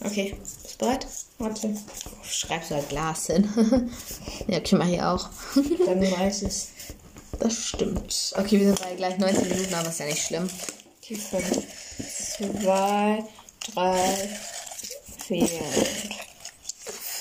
[0.06, 1.08] Okay, bist du bereit?
[1.40, 1.76] Warte.
[2.30, 3.50] Schreibst du halt Glas hin.
[4.48, 5.30] ja, okay, mach ich auch.
[5.86, 6.70] Dann weiß es.
[7.40, 8.34] Das stimmt.
[8.38, 10.50] Okay, wir sind bei gleich 19 Minuten, aber ist ja nicht schlimm.
[11.08, 11.64] Die 5.
[12.64, 13.24] 2,
[13.74, 14.30] 3,
[15.28, 15.48] 4.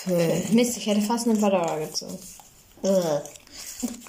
[0.05, 0.51] Fünf.
[0.51, 2.19] Mist, ich hätte fast eine Vadora gezogen.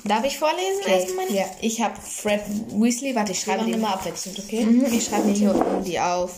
[0.03, 0.81] Darf ich vorlesen?
[0.81, 1.31] Okay, erstmal?
[1.31, 1.45] ja.
[1.61, 3.15] Ich habe Fred Weasley.
[3.15, 4.65] Warte, ich schreibe die immer abwechselnd, okay?
[4.65, 6.31] Mhm, ich schreibe mir hier unten die auf.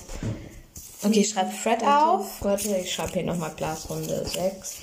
[1.02, 2.44] Okay, ich schreibe Fred auf.
[2.44, 4.76] Warte, ich schreibe hier nochmal Glasrunde 6.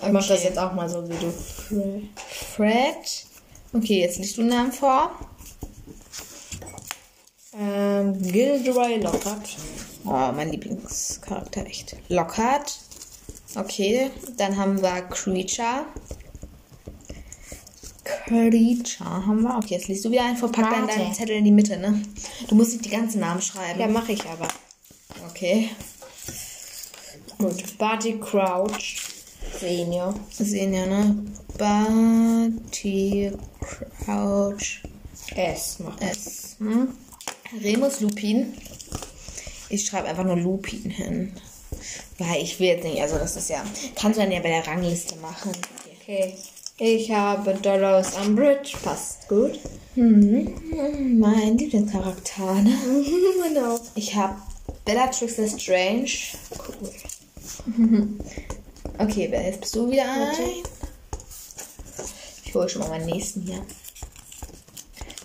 [0.00, 2.08] Ich mach das jetzt auch mal so wie du.
[2.56, 3.26] Fred.
[3.72, 5.10] Okay, jetzt liest du den Namen vor.
[7.58, 9.56] Ähm, Gilderoy Lockhart.
[10.04, 11.96] Oh, mein Lieblingscharakter, echt.
[12.08, 12.78] Lockhart.
[13.54, 15.84] Okay, dann haben wir Creature.
[18.28, 19.56] Creature haben wir.
[19.56, 20.36] Okay, jetzt liest du wieder ein.
[20.36, 20.98] Verpack dann Warte.
[20.98, 22.02] deinen Zettel in die Mitte, ne?
[22.48, 23.80] Du musst nicht die ganzen Namen schreiben.
[23.80, 24.48] Ja, mache ich aber.
[25.30, 25.70] Okay.
[27.38, 27.78] Gut.
[27.78, 28.96] Barty Crouch.
[29.58, 30.14] Senior.
[30.38, 31.24] Ja, ne?
[31.56, 33.32] Barty
[34.04, 34.82] Crouch
[35.34, 35.78] S.
[36.00, 36.56] S.
[36.58, 36.88] Hm?
[37.62, 38.52] Remus Lupin.
[39.70, 41.32] Ich schreibe einfach nur Lupin hin.
[42.18, 43.64] Weil ich will jetzt nicht, also das ist ja.
[43.94, 45.52] Kannst du dann ja bei der Rangliste machen.
[46.00, 46.34] Okay.
[46.80, 48.76] Ich habe Dolores Umbridge.
[48.84, 49.58] Passt gut.
[49.96, 51.18] Mhm.
[51.18, 52.72] Mein Lieblingscharakter, ne?
[53.48, 53.80] genau.
[53.96, 54.36] Ich habe
[54.84, 56.10] Bellatrix Lestrange.
[56.66, 56.90] Cool.
[59.00, 60.34] Okay, wer jetzt bist du wieder ein?
[62.44, 63.62] Ich hole schon mal meinen nächsten hier.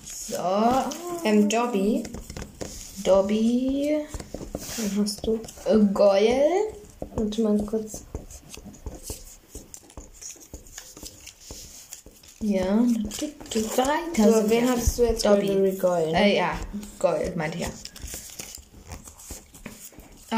[0.06, 0.36] So.
[1.24, 2.04] Ähm, Dobby.
[3.04, 3.98] Dobby.
[4.78, 5.40] Dann hast du.
[5.66, 6.44] Äh, Goyle.
[7.16, 8.04] Warte mal kurz.
[12.44, 12.78] Ja.
[14.20, 15.26] Also, wen hattest du jetzt?
[15.26, 15.48] Dobby.
[15.48, 16.14] Gregory Goyle.
[16.14, 16.60] Äh, ja,
[17.00, 17.70] Goyle, meinte ich ja.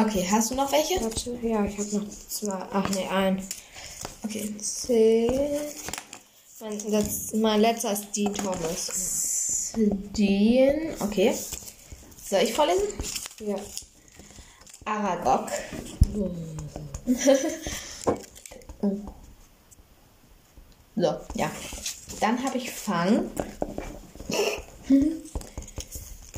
[0.03, 1.03] Okay, hast du noch welche?
[1.03, 2.63] Warte, ja, ich habe noch zwei.
[2.71, 3.41] Ach nee, ein.
[4.23, 4.55] Okay.
[4.59, 5.49] Zehn.
[6.59, 9.73] Mein, letz, mein letzter ist Dean Thomas.
[9.75, 10.93] Dean.
[10.99, 11.33] Okay.
[12.29, 12.83] Soll ich vorlesen?
[13.39, 13.55] Ja.
[14.85, 15.49] Aragog.
[20.95, 21.49] so, ja.
[22.19, 23.29] Dann habe ich Fang.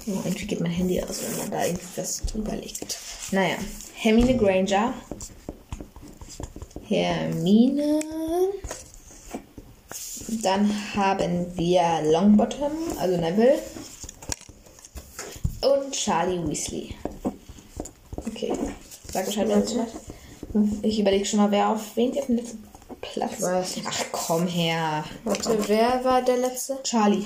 [0.09, 2.97] Oh, irgendwie geht mein Handy aus, wenn man da irgendwie was drüber legt.
[3.31, 3.57] Naja.
[3.93, 4.93] Hermine Granger.
[6.87, 8.01] Hermine.
[10.41, 13.59] Dann haben wir Longbottom, also Neville.
[15.61, 16.95] Und Charlie Weasley.
[18.25, 18.53] Okay.
[19.11, 19.87] Sag Bescheid, wer Warte.
[20.81, 22.66] Ich überlege schon mal, wer auf wen die auf dem letzten
[23.01, 23.41] Platz.
[23.85, 25.03] Ach komm her.
[25.23, 26.77] Warte, wer war der letzte?
[26.83, 27.25] Charlie.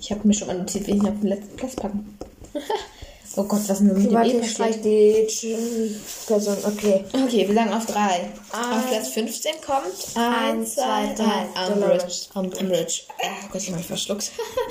[0.00, 2.18] Ich habe mir schon mal notiert, wen ich auf den letzten Platz packen.
[3.36, 6.56] oh Gott, was ist denn mit dem Warte, ich streich die Person.
[6.64, 7.04] Okay.
[7.12, 8.30] Okay, wir sagen auf drei.
[8.52, 11.72] Ein- auf Platz 15 kommt Eins, zwei, drei.
[11.72, 12.26] Umbridge.
[12.34, 13.02] Umbridge.
[13.22, 14.30] Oh Gott, ich hab mich verschluckt.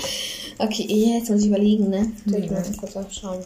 [0.59, 2.11] okay, jetzt muss ich überlegen, ne?
[2.25, 3.43] Ich muss kurz aufschauen.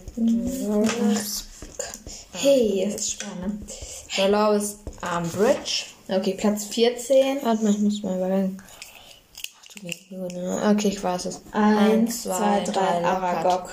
[2.40, 3.72] Hey, das ist spannend.
[4.16, 5.86] Dolores Umbridge.
[6.08, 7.40] Okay, Platz 14.
[7.42, 8.58] Warte mal, ich muss mal überlegen.
[8.62, 10.62] Ach du Güte.
[10.72, 11.42] Okay, ich weiß es.
[11.52, 13.72] Eins, zwei, drei, Aragog.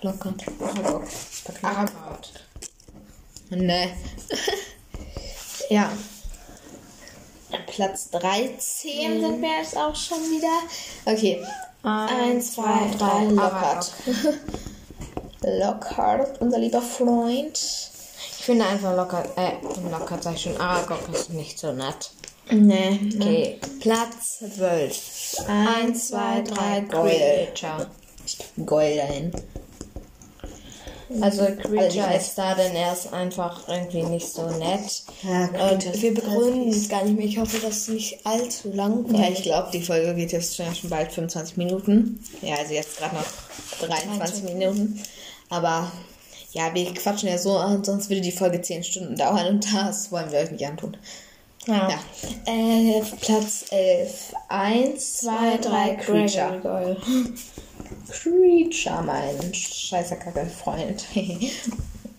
[0.00, 0.44] Lockhart.
[0.62, 1.04] Aragog.
[1.60, 2.18] Aragog.
[3.50, 3.90] Ne.
[5.70, 5.92] ja.
[7.66, 10.62] Platz 13 sind wir jetzt auch schon wieder.
[11.04, 11.44] Okay.
[11.82, 13.92] Eins, zwei, drei, Lockhart.
[15.42, 17.60] Lockhart, unser lieber Freund.
[18.46, 19.54] Ich finde einfach Lockhart, äh,
[19.90, 22.12] Lockhart sag ich schon, Aragog ist nicht so nett.
[22.48, 23.00] Ne.
[23.16, 25.48] Okay, Platz 12.
[25.48, 27.48] Eins, zwei, drei, Goyle.
[27.52, 27.90] Creature.
[28.24, 29.32] Ich pack Goyle dahin.
[31.20, 35.02] Also Alle Creature nicht ist da, denn er ist einfach irgendwie nicht so nett.
[35.24, 37.26] Ja, Und wir begründen es gar nicht mehr.
[37.26, 40.72] Ich hoffe, dass es nicht allzu lang Ja, ich glaube, die Folge geht jetzt schon
[40.72, 42.24] schon bald 25 Minuten.
[42.42, 45.02] Ja, also jetzt gerade noch 23 Minuten.
[45.48, 45.90] Aber
[46.52, 50.30] ja, wir quatschen ja so, sonst würde die Folge 10 Stunden dauern und das wollen
[50.30, 50.96] wir euch nicht antun.
[51.66, 51.88] Ja.
[51.90, 51.98] Ja.
[52.46, 54.34] Äh, Platz 11.
[54.48, 56.96] 1, 2, 3, Creature.
[58.10, 61.04] Creature, mein scheißer Kacke-Freund.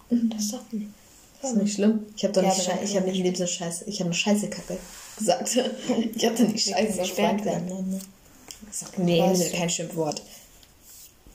[0.09, 0.87] Das ist doch nicht.
[1.41, 2.05] Das ist nicht schlimm.
[2.15, 3.83] Ich habe doch Ja, nicht, schei- ich hab nicht lieb so scheiße.
[3.87, 4.77] Ich habe eine scheiße Kacke
[5.17, 5.49] gesagt.
[6.15, 7.69] ich habe doch nicht scheiße gesperrt gesperrt werden.
[7.69, 8.01] werden.
[8.97, 10.21] Nee, ist kein Schimpfwort.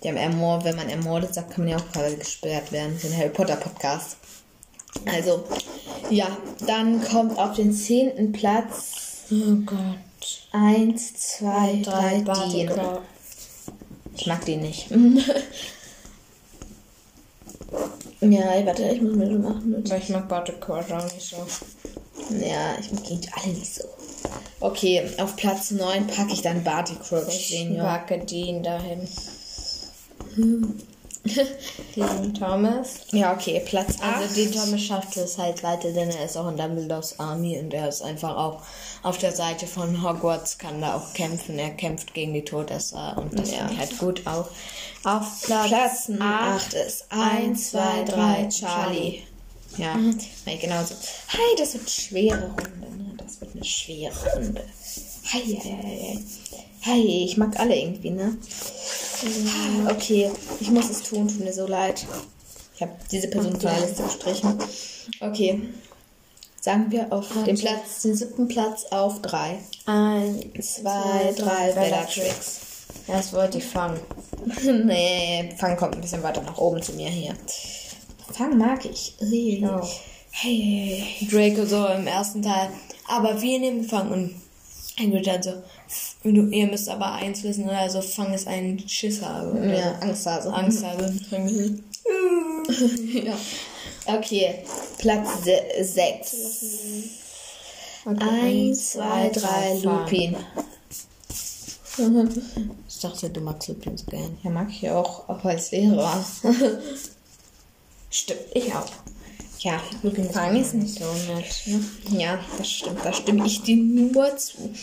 [0.03, 2.99] Die haben ermordet, wenn man ermordet sagt, kann man ja auch quasi gesperrt werden.
[3.05, 4.17] Ein Harry Potter Podcast.
[5.07, 5.45] Also,
[6.11, 6.27] ja,
[6.67, 9.79] dann kommt auf den zehnten Platz Oh Gott.
[10.53, 12.69] 1, 2, 3, Barty Dean.
[12.69, 13.01] Crouch.
[14.15, 14.91] Ich mag den nicht.
[18.21, 19.83] ja, warte, ich muss mir schon machen.
[19.87, 20.45] Aber ich mag auch
[21.15, 21.37] nicht so.
[22.37, 23.85] Ja, ich mag die alle nicht so.
[24.61, 27.87] Okay, auf Platz 9 packe ich dann Barty Crouch Ich Senior.
[27.87, 29.09] packe Dean dahin.
[31.95, 33.01] Dean Thomas.
[33.12, 34.16] Ja, okay, Platz 8.
[34.16, 37.73] Also Dean Thomas schafft es halt weiter, denn er ist auch in Dumbledores Army und
[37.73, 38.62] er ist einfach auch
[39.05, 41.59] auf der Seite von Hogwarts, kann da auch kämpfen.
[41.59, 43.59] Er kämpft gegen die Todesser und das Ja.
[43.59, 44.49] finde ich halt gut auch.
[45.05, 49.23] Auf Platz, Platz 8 8 ist 1, 2, 3, Charlie.
[49.79, 50.95] Ja, nee, genau so.
[51.29, 53.14] Hi, das wird schwere Runde, ne?
[53.16, 54.62] Das wird eine schwere Runde.
[55.33, 56.25] Hi, hi, hi.
[56.85, 58.37] Hi, ich mag alle irgendwie, ne?
[59.88, 60.30] Okay,
[60.61, 62.06] ich muss es tun, tut mir so leid.
[62.74, 64.58] Ich habe diese Person von der Liste gestrichen.
[65.20, 65.62] Okay.
[66.61, 69.58] Sagen wir auf den Platz, den siebten Platz auf 3.
[69.87, 72.61] 1, 2, 3, Bellatrix.
[73.06, 73.98] Das wollte ich fangen.
[74.85, 77.35] nee, Fang kommt ein bisschen weiter nach oben zu mir hier.
[78.32, 79.16] Fang mag ich.
[79.18, 79.90] Hey, auch.
[80.30, 81.04] hey.
[81.30, 82.70] Draco so im ersten Teil
[83.12, 84.35] aber wir nehmen Fang und
[84.98, 85.62] Hagrid dann so,
[86.24, 89.50] ihr müsst aber eins wissen, oder so, Fang ist ein Schisser.
[89.52, 90.52] Oder Ja, Angsthase.
[90.52, 91.14] Angsthase.
[93.24, 93.37] ja.
[94.07, 94.64] Okay,
[94.98, 95.28] Platz
[95.81, 96.37] 6.
[98.05, 100.37] Eins, zwei, drei, Lupin.
[102.88, 104.38] Ich dachte, du magst Lupin so gern.
[104.42, 106.24] Ja, mag ich auch, auch als Lehrer.
[108.11, 108.87] Stimmt, ich auch.
[109.62, 111.62] Ja, Lupin Fang ist nicht so nett.
[111.66, 112.18] Ne?
[112.18, 113.05] Ja, das stimmt.
[113.05, 114.75] Da stimme ich dir nur zu.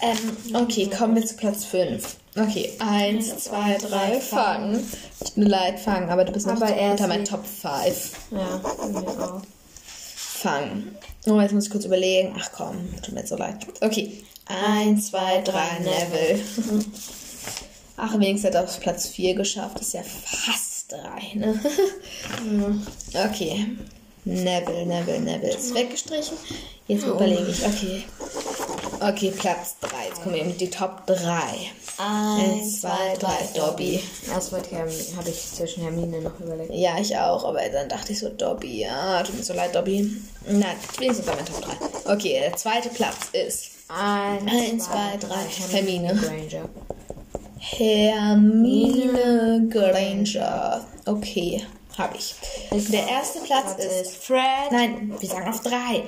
[0.00, 2.16] Ähm, okay, kommen wir zu Platz 5.
[2.38, 4.82] Okay, 1, 2, 3, Fang.
[5.18, 8.12] Tut mir leid, Fang, aber du bist noch Aber er unter meinen Top 5.
[8.30, 9.42] Ja, mir auch.
[10.16, 10.96] Fang.
[11.26, 12.34] Oh, jetzt muss ich kurz überlegen.
[12.40, 13.66] Ach komm, tut mir jetzt so leid.
[13.82, 14.24] Okay.
[14.46, 16.42] Eins, zwei, drei, Neville.
[17.98, 19.78] Ach, wenigstens hat er auf Platz 4 geschafft.
[19.80, 21.60] Ist ja fast drei, ne?
[23.14, 23.66] Okay.
[24.24, 26.36] Neville, Neville, Neville ist weggestrichen.
[26.86, 27.66] Jetzt überlege ich.
[27.66, 28.04] Okay.
[29.00, 29.88] Okay, Platz 3.
[30.08, 31.22] Jetzt kommen wir mit die Top 3.
[31.98, 34.00] Eins, zwei, drei, Dobby.
[34.32, 36.72] Erst habe ich zwischen Hermine noch überlegt.
[36.72, 40.10] Ja, ich auch, aber dann dachte ich so, Dobby, ja, tut mir so leid, Dobby.
[40.46, 42.12] Nein, wenigstens bei meinem Top 3.
[42.14, 46.14] Okay, der zweite Platz ist Eins, Eins, zwei, drei, Hermine.
[46.14, 46.68] Granger.
[47.58, 49.08] Hermine
[49.68, 50.86] Granger.
[51.04, 51.62] Okay,
[51.98, 52.34] habe ich.
[52.90, 54.70] Der erste Platz ist Fred.
[54.70, 56.04] Nein, wir sagen auf drei.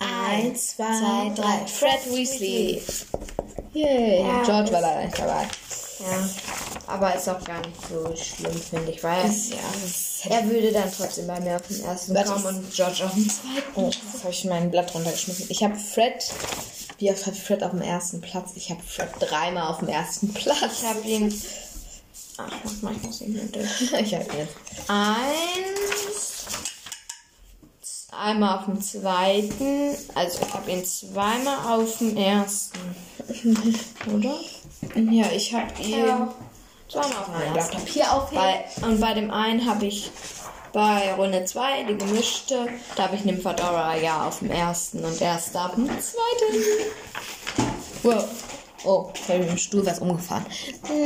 [0.00, 1.66] Eins, zwei, drei.
[1.66, 2.82] Fred Weasley.
[3.72, 4.22] Yay.
[4.22, 5.48] Ja, George war leider nicht dabei.
[6.00, 6.28] Ja,
[6.86, 9.52] aber ist auch gar nicht so schlimm, finde ich, weil Ist,
[10.24, 13.14] ja, er würde dann trotzdem bei mir auf den ersten Das kommen und George auf
[13.14, 13.62] den zweiten.
[13.74, 15.46] Oh, jetzt habe ich mein Blatt runtergeschmissen.
[15.48, 16.30] Ich habe Fred.
[16.98, 18.50] Wie oft hat Fred auf dem ersten Platz?
[18.54, 20.82] Ich habe Fred dreimal auf dem ersten Platz.
[20.82, 21.42] Ich habe ihn.
[22.36, 23.92] Mach ich mehr durch?
[23.92, 24.56] Ich habe ihn jetzt.
[24.88, 26.46] Eins.
[28.10, 29.96] Einmal auf dem zweiten.
[30.14, 32.78] Also ich habe ihn zweimal auf dem ersten.
[34.12, 34.34] Oder?
[34.94, 36.06] Ja, ich habe ihn.
[36.06, 36.34] Ja.
[36.88, 37.76] Zweimal auf dem ersten.
[37.78, 38.64] Papier aufhängen.
[38.80, 40.10] Bei, und bei dem einen habe ich
[40.72, 42.66] bei Runde 2, die gemischte,
[42.96, 46.64] da habe ich Nymphadora ja auf dem ersten und erst auf dem zweiten.
[48.02, 48.28] Wow.
[48.84, 50.44] Oh, mit dem Stuhl was umgefahren.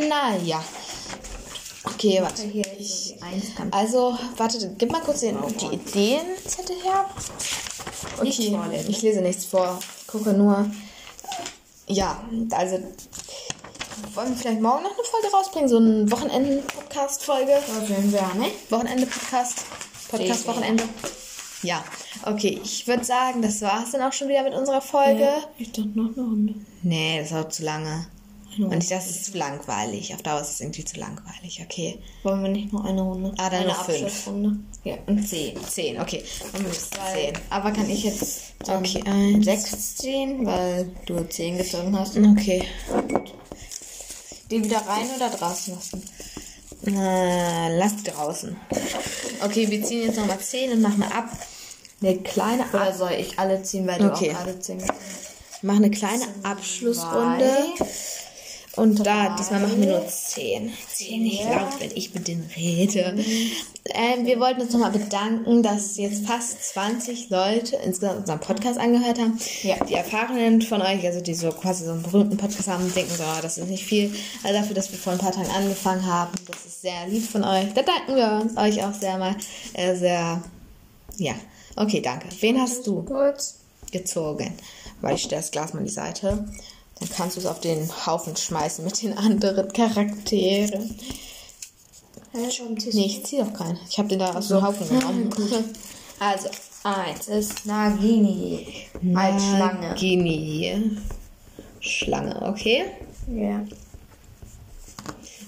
[0.08, 0.62] Naja.
[1.84, 2.42] Okay, warte.
[2.42, 2.66] Hier.
[3.70, 7.08] Also, warte, gib mal kurz den, die Ideenzettel her.
[8.18, 9.78] Okay, ich lese nichts vor.
[10.00, 10.70] Ich gucke nur.
[11.86, 12.78] Ja, also.
[14.14, 15.68] Wollen wir vielleicht morgen noch eine Folge rausbringen?
[15.68, 17.52] So eine Wochenenden-Podcast-Folge?
[17.66, 18.50] Was werden wir, ne?
[18.70, 19.64] Wochenende-Podcast?
[20.10, 20.84] Podcast Sehr Wochenende?
[21.62, 21.84] Ja.
[22.24, 25.28] Okay, ich würde sagen, das war es dann auch schon wieder mit unserer Folge.
[25.58, 26.54] Ich dachte noch eine Runde.
[26.82, 28.06] Nee, das dauert zu lange.
[28.58, 30.12] Und ich, das ist zu langweilig.
[30.14, 31.60] Auf Dauer ist es irgendwie zu langweilig.
[31.62, 31.98] Okay.
[32.24, 33.32] Wollen wir nicht noch eine Runde?
[33.38, 34.30] Ah, dann eine nur fünf.
[34.82, 35.56] Ja, und zehn.
[35.64, 36.24] Zehn, okay.
[36.52, 37.38] Weil, zehn.
[37.50, 39.44] aber kann ich jetzt Okay, eins.
[39.44, 42.16] sechs ziehen, weil du zehn gezogen hast?
[42.16, 42.64] Okay.
[44.50, 46.02] Die wieder rein oder draußen lassen?
[46.86, 48.56] Äh, lass draußen.
[49.44, 51.30] Okay, wir ziehen jetzt nochmal zehn und machen ab.
[52.00, 54.32] Eine kleine Oder Ab soll ich alle ziehen, weil du Okay.
[54.34, 55.62] auch alle hast?
[55.62, 57.50] machen eine kleine Abschlussrunde.
[58.78, 60.72] Und da, diesmal machen wir nur 10.
[60.94, 61.60] 10 nicht Ja.
[61.62, 63.14] laut, wenn ich mit denen rede.
[63.90, 69.18] Ähm, wir wollten uns nochmal bedanken, dass jetzt fast 20 Leute insgesamt unseren Podcast angehört
[69.18, 69.38] haben.
[69.62, 69.82] Ja.
[69.84, 73.22] Die Erfahrenen von euch, also die so quasi so einen berühmten Podcast haben, denken so,
[73.24, 74.14] ah, das ist nicht viel.
[74.44, 77.44] Also dafür, dass wir vor ein paar Tagen angefangen haben, das ist sehr lieb von
[77.44, 77.72] euch.
[77.74, 79.34] Da danken wir uns euch auch sehr mal.
[79.72, 80.42] Äh, sehr,
[81.16, 81.34] ja.
[81.76, 82.28] Okay, danke.
[82.40, 83.02] Wen hast du?
[83.04, 83.54] Kurz.
[83.90, 84.52] gezogen.
[85.00, 86.44] Weil ich stelle das Glas mal an die Seite.
[87.00, 90.98] Dann kannst du es auf den Haufen schmeißen mit den anderen Charakteren.
[92.32, 93.78] Nee, ich ziehe doch keinen.
[93.88, 95.30] Ich habe den da aus dem Haufen genommen.
[96.20, 96.48] Also,
[96.82, 98.66] eins ist Nagini.
[99.14, 99.94] Als Schlange.
[99.94, 100.98] Gini.
[101.78, 102.86] Schlange, okay.
[103.32, 103.64] Ja.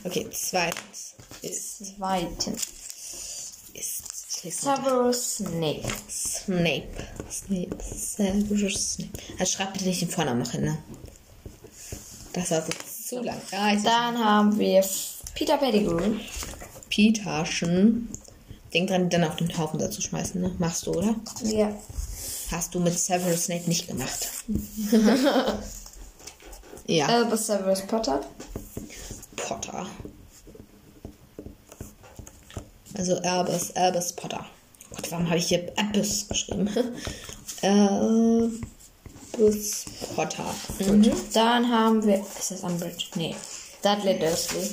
[0.04, 2.66] Okay, zweitens ist, Zweitens.
[3.74, 4.62] ist.
[4.62, 5.82] Severus Snape.
[6.08, 6.86] Snape.
[7.30, 7.76] Snape.
[7.84, 9.10] Severus Snape.
[9.38, 10.78] Also schreib bitte nicht den Vornamen noch hin, ne?
[12.32, 12.72] Das war so
[13.16, 13.40] zu lang.
[13.52, 14.84] Ah, Dann haben wir
[15.34, 16.16] Peter Pettigrew.
[16.88, 18.08] Pitaschen.
[18.72, 20.54] Denk dran, die dann auf den Haufen dazu schmeißen, ne?
[20.58, 21.16] Machst du, oder?
[21.42, 21.72] Ja.
[22.52, 24.28] Hast du mit Severus Snape nicht gemacht.
[26.86, 28.20] ja, Albus Severus Potter.
[29.36, 29.86] Potter.
[32.94, 34.44] Also Albus, Albus Potter.
[34.90, 36.68] Gott, warum habe ich hier Albus geschrieben?
[39.32, 40.54] Albus Potter.
[40.88, 42.20] Und dann haben wir.
[42.38, 43.06] Ist das Umbridge?
[43.14, 43.34] Nee.
[43.82, 44.70] Dudley Dursley.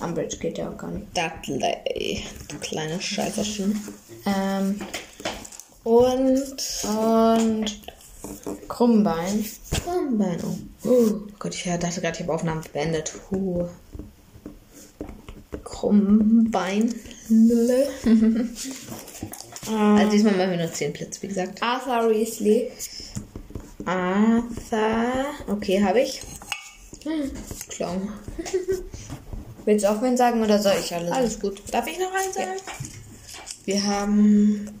[0.00, 1.06] Umbridge geht ja auch gar nicht.
[1.16, 2.24] Dudley.
[2.48, 3.82] Du kleine Scheißerchen.
[4.26, 4.80] Ähm,
[5.82, 7.82] Und und
[8.68, 9.44] Krummbein.
[9.70, 10.88] Krummbein, oh.
[10.88, 13.12] oh Gott, ich dachte gerade, ich habe Aufnahmen beendet.
[13.30, 13.68] Huh.
[15.62, 16.94] Krummbein.
[19.66, 21.62] also diesmal machen wir nur 10 Plätze, wie gesagt.
[21.62, 22.70] Arthur Weasley.
[23.84, 25.26] Arthur.
[25.48, 26.22] Okay, habe ich.
[27.04, 27.30] Hm,
[27.68, 28.12] Clown.
[29.64, 31.10] Willst du auch wen sagen oder soll ich alles?
[31.12, 31.62] Alles gut.
[31.70, 32.50] Darf ich noch einen sagen?
[32.56, 32.72] Ja.
[33.66, 34.80] Wir haben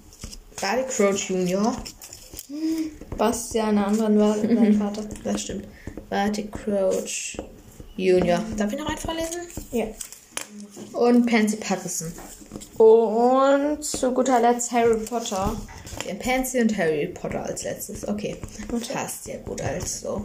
[0.60, 1.74] Barty Crouch Junior.
[3.16, 5.04] Bastian, anderen war mein Vater.
[5.22, 5.66] Das stimmt.
[6.10, 7.38] Barty Crouch
[7.96, 8.42] Junior.
[8.56, 9.40] Darf ich noch einen vorlesen?
[9.72, 9.86] Ja.
[10.92, 12.12] Und Pansy Patterson.
[12.78, 15.56] Und zu guter Letzt Harry Potter.
[15.96, 18.06] Okay, Pansy und Harry Potter als letztes.
[18.06, 18.36] Okay.
[18.72, 18.92] okay.
[18.92, 20.24] Passt ja gut als so.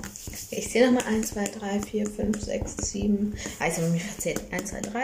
[0.51, 3.33] Ich sehe nochmal 1, 2, 3, 4, 5, 6, 7.
[3.59, 4.41] Also mich verzählt.
[4.51, 5.01] 1, 2, 3,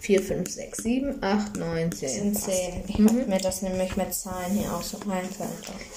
[0.00, 2.08] 4, 5, 6, 7, 8, 9, 10.
[2.08, 2.54] Sind 10.
[2.88, 3.08] Ich mhm.
[3.08, 5.00] habe mir das nämlich mit Zahlen hier aus dem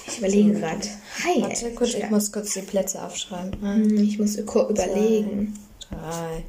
[0.06, 0.88] Ich überlege gerade.
[1.24, 1.42] Hi.
[1.42, 3.58] Warte kurz, ich muss kurz die Plätze aufschreiben.
[3.60, 5.58] Mhm, ich muss überlegen.
[5.90, 6.44] 3,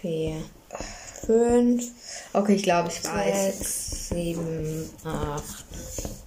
[0.00, 0.36] 4,
[1.26, 1.84] 5.
[2.32, 3.58] Okay, ich glaube, ich weiß.
[3.58, 5.42] 6, 7, 8,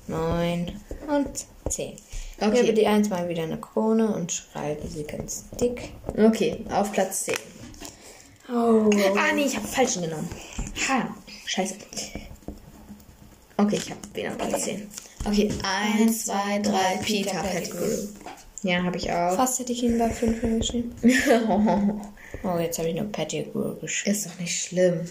[0.07, 0.71] 9
[1.07, 1.97] und 10.
[2.37, 2.51] Okay.
[2.53, 5.93] Ich habe die 1 mal wieder eine Krone und schreibe sie ganz dick.
[6.17, 7.35] Okay, auf Platz 10.
[8.49, 8.89] Oh.
[9.17, 10.29] Ah, nee, ich habe falschen genommen.
[10.87, 11.07] Ha,
[11.45, 11.75] scheiße.
[13.57, 14.87] Okay, ich habe auf Platz 10.
[15.25, 15.49] Okay,
[15.97, 18.07] 1, 2, 3, Peter Pettigrew.
[18.63, 19.35] Ja, habe ich auch.
[19.35, 20.93] Fast hätte ich ihn bei 5 hingeschrieben.
[22.43, 24.15] oh, jetzt habe ich nur Pettigrew geschrieben.
[24.15, 25.01] Ist doch nicht schlimm.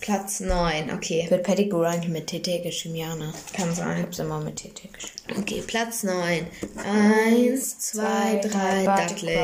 [0.00, 1.26] Platz 9, okay.
[1.28, 3.32] Wird Pettigrew eigentlich mit TT geschrieben, ja, ne?
[3.52, 3.98] Kann sein.
[3.98, 5.40] Ich hab's immer mit TT geschrieben.
[5.40, 6.46] Okay, Platz 9.
[6.84, 9.38] 1, 2, 3, Dudley.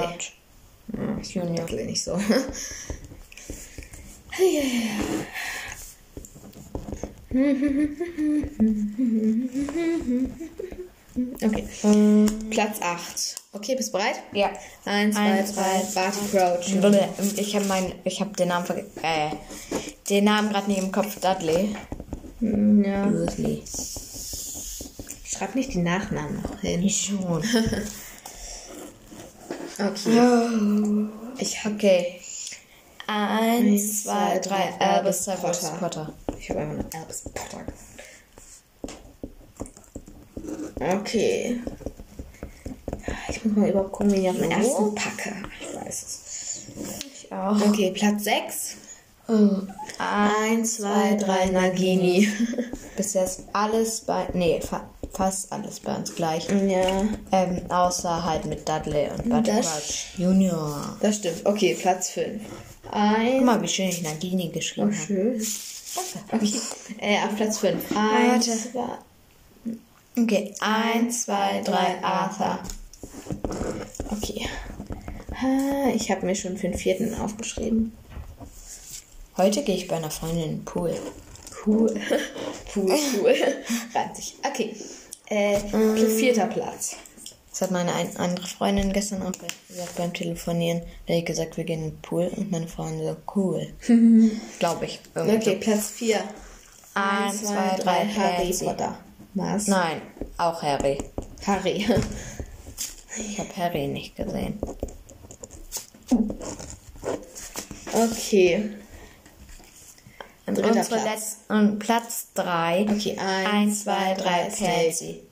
[0.93, 1.67] Oh, Junior.
[1.67, 2.17] Dudley nicht so.
[11.15, 11.69] Okay.
[11.83, 13.37] Um, Platz 8.
[13.53, 14.17] Okay, bist du bereit?
[14.33, 14.51] Ja.
[14.87, 16.75] 1, 2, 3, Barty Crouch.
[17.37, 18.91] Ich habe mein, ich habe den Namen vergessen.
[19.03, 19.31] Äh,
[20.09, 21.21] den Namen gerade nicht im Kopf.
[21.21, 21.77] Dudley.
[22.41, 23.07] Hm, ja.
[23.07, 23.63] Dursley.
[25.25, 26.83] Schreib nicht die Nachnamen noch hin.
[26.83, 27.43] Ich schon.
[29.79, 30.19] okay.
[30.19, 31.09] Oh.
[31.39, 32.21] Ich okay.
[33.07, 35.77] 1, 2, 3, Albus Potter.
[35.79, 36.13] Potter.
[36.39, 37.65] Ich habe einfach nur Albus Potter
[40.91, 41.61] Okay.
[43.29, 45.35] Ich muss mal überhaupt gucken, wie ich auf den ersten packe.
[45.61, 46.21] Ich weiß es.
[47.15, 47.61] Ich auch.
[47.61, 48.77] Okay, Platz 6.
[49.29, 49.63] Oh.
[49.99, 52.29] 1, 2, 3, Nagini.
[52.97, 54.29] Bisher ist alles bei.
[54.35, 56.49] Nee, fa fast alles bei uns gleich.
[56.49, 57.05] Ja.
[57.33, 60.97] Ähm, außer halt mit Dudley und Buttercrouch Junior.
[61.01, 61.45] Das stimmt.
[61.45, 62.43] Okay, Platz 5.
[62.91, 63.37] Ein.
[63.39, 65.03] Guck mal, wie schön ich Nagini geschrieben habe.
[65.03, 65.47] Oh, schön.
[66.33, 66.53] Okay.
[66.99, 67.95] Äh, auf Platz 5.
[67.95, 68.81] 1, 2,
[70.19, 72.59] Okay, 1, 2, 3, Arthur.
[74.11, 74.47] Okay.
[75.95, 77.93] Ich habe mir schon für den vierten aufgeschrieben.
[79.37, 80.95] Heute gehe ich bei einer Freundin in den Pool.
[81.65, 81.95] Cool.
[82.73, 83.35] Pool, cool.
[83.95, 84.37] Ranzig.
[84.47, 84.77] Okay.
[85.27, 86.97] Äh, um, vierter Platz.
[87.51, 90.83] Das hat meine ein, andere Freundin gestern auch gesagt beim Telefonieren.
[91.07, 93.73] Da ich gesagt, wir gehen in den Pool und meine Freundin so, cool.
[94.59, 95.01] Glaube ich.
[95.15, 95.37] Irgendwie.
[95.37, 96.23] Okay, Platz 4.
[96.95, 98.99] 1, 2, 3, Harry Potter.
[99.35, 99.67] Was?
[99.67, 100.03] Nein,
[100.37, 100.99] auch Harry.
[101.47, 101.87] Harry.
[103.17, 104.59] Ich habe Harry nicht gesehen.
[107.93, 108.71] Okay.
[110.47, 111.39] Und Dritter Platz.
[111.49, 112.87] Und Platz 3.
[112.91, 115.23] Okay, 1, 2, 3, Pansy.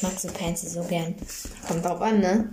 [0.00, 1.14] Magst du Pansy so gern?
[1.66, 2.48] Kommt drauf an, ne?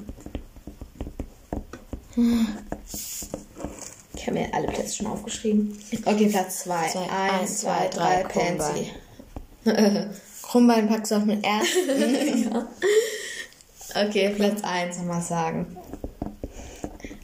[4.16, 5.78] Ich habe mir alle Plätze schon aufgeschrieben.
[6.06, 7.10] Okay, Platz 2.
[7.10, 8.92] 1, 2, 3, Pansy.
[10.42, 12.54] Krummbein packst du auf den ersten.
[12.54, 12.68] ja.
[14.06, 15.78] Okay, Platz 1 mal sagen.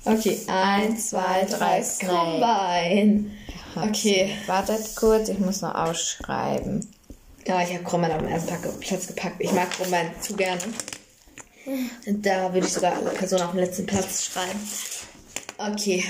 [0.05, 3.31] Okay, 1, 2, 3, Krummbein.
[3.75, 4.35] Okay.
[4.47, 6.87] Wartet kurz, ich muss noch ausschreiben.
[7.45, 9.35] Ja, ich habe Krummbein auf den ersten Platz gepackt.
[9.39, 10.61] Ich mag Krummbein zu gerne.
[12.05, 14.59] Da würde ich sogar alle Personen auf den letzten Platz schreiben.
[15.57, 16.03] Okay.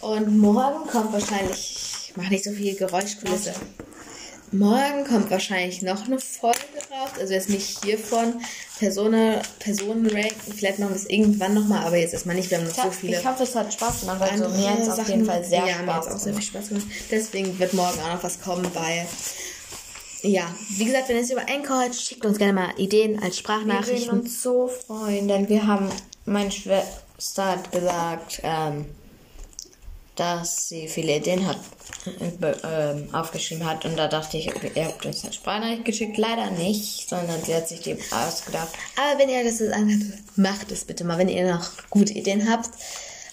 [0.00, 3.52] Und morgen kommt wahrscheinlich, ich mache nicht so viel Geräuschkulisse.
[4.52, 6.58] Morgen kommt wahrscheinlich noch eine Folge
[6.90, 7.10] raus.
[7.18, 8.40] Also jetzt nicht hiervon.
[8.78, 10.52] Personen, Personen ranken.
[10.54, 12.50] Vielleicht machen wir es irgendwann nochmal, aber jetzt erstmal nicht.
[12.50, 13.18] Wir haben noch so viele.
[13.18, 14.22] Ich hoffe, es hat Spaß gemacht.
[14.22, 16.08] Also mir hat es auf jeden Fall sehr ja, Spaß gemacht.
[16.08, 16.86] auch sehr viel Spaß gemacht.
[17.10, 19.06] Deswegen wird morgen auch noch was kommen, weil.
[20.22, 23.96] Ja, wie gesagt, wenn ihr es über hört, schickt uns gerne mal Ideen als Sprachnachrichten.
[23.96, 25.88] Wir würden uns so freuen, denn wir haben,
[26.24, 28.86] meine Schwester hat gesagt, ähm,
[30.18, 31.58] dass sie viele Ideen hat,
[32.40, 33.84] äh, aufgeschrieben hat.
[33.84, 36.18] Und da dachte ich, ihr habt uns eine Sprachnachricht geschickt.
[36.18, 38.70] Leider nicht, sondern sie hat sich die ausgedacht.
[38.96, 40.02] Aber wenn ihr das jetzt anhört,
[40.36, 42.70] macht es bitte mal, wenn ihr noch gute Ideen habt.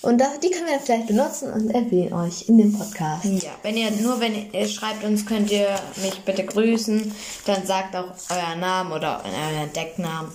[0.04, 3.26] Und da, die können wir vielleicht benutzen und erwähnen euch in dem Podcast.
[3.26, 5.68] Ja, wenn ihr nur wenn ihr schreibt uns, könnt ihr
[6.04, 7.12] mich bitte grüßen.
[7.46, 10.32] Dann sagt auch euren Namen oder euren Decknamen.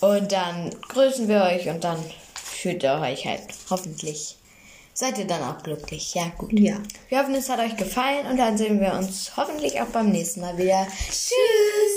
[0.00, 1.98] Und dann grüßen wir euch und dann
[2.34, 3.40] fühlt ihr euch halt
[3.70, 4.36] hoffentlich
[4.96, 6.14] seid ihr dann auch glücklich.
[6.14, 6.58] Ja, gut.
[6.58, 6.76] Ja.
[7.08, 10.40] Wir hoffen, es hat euch gefallen und dann sehen wir uns hoffentlich auch beim nächsten
[10.40, 10.86] Mal wieder.
[11.08, 11.96] Tschüss!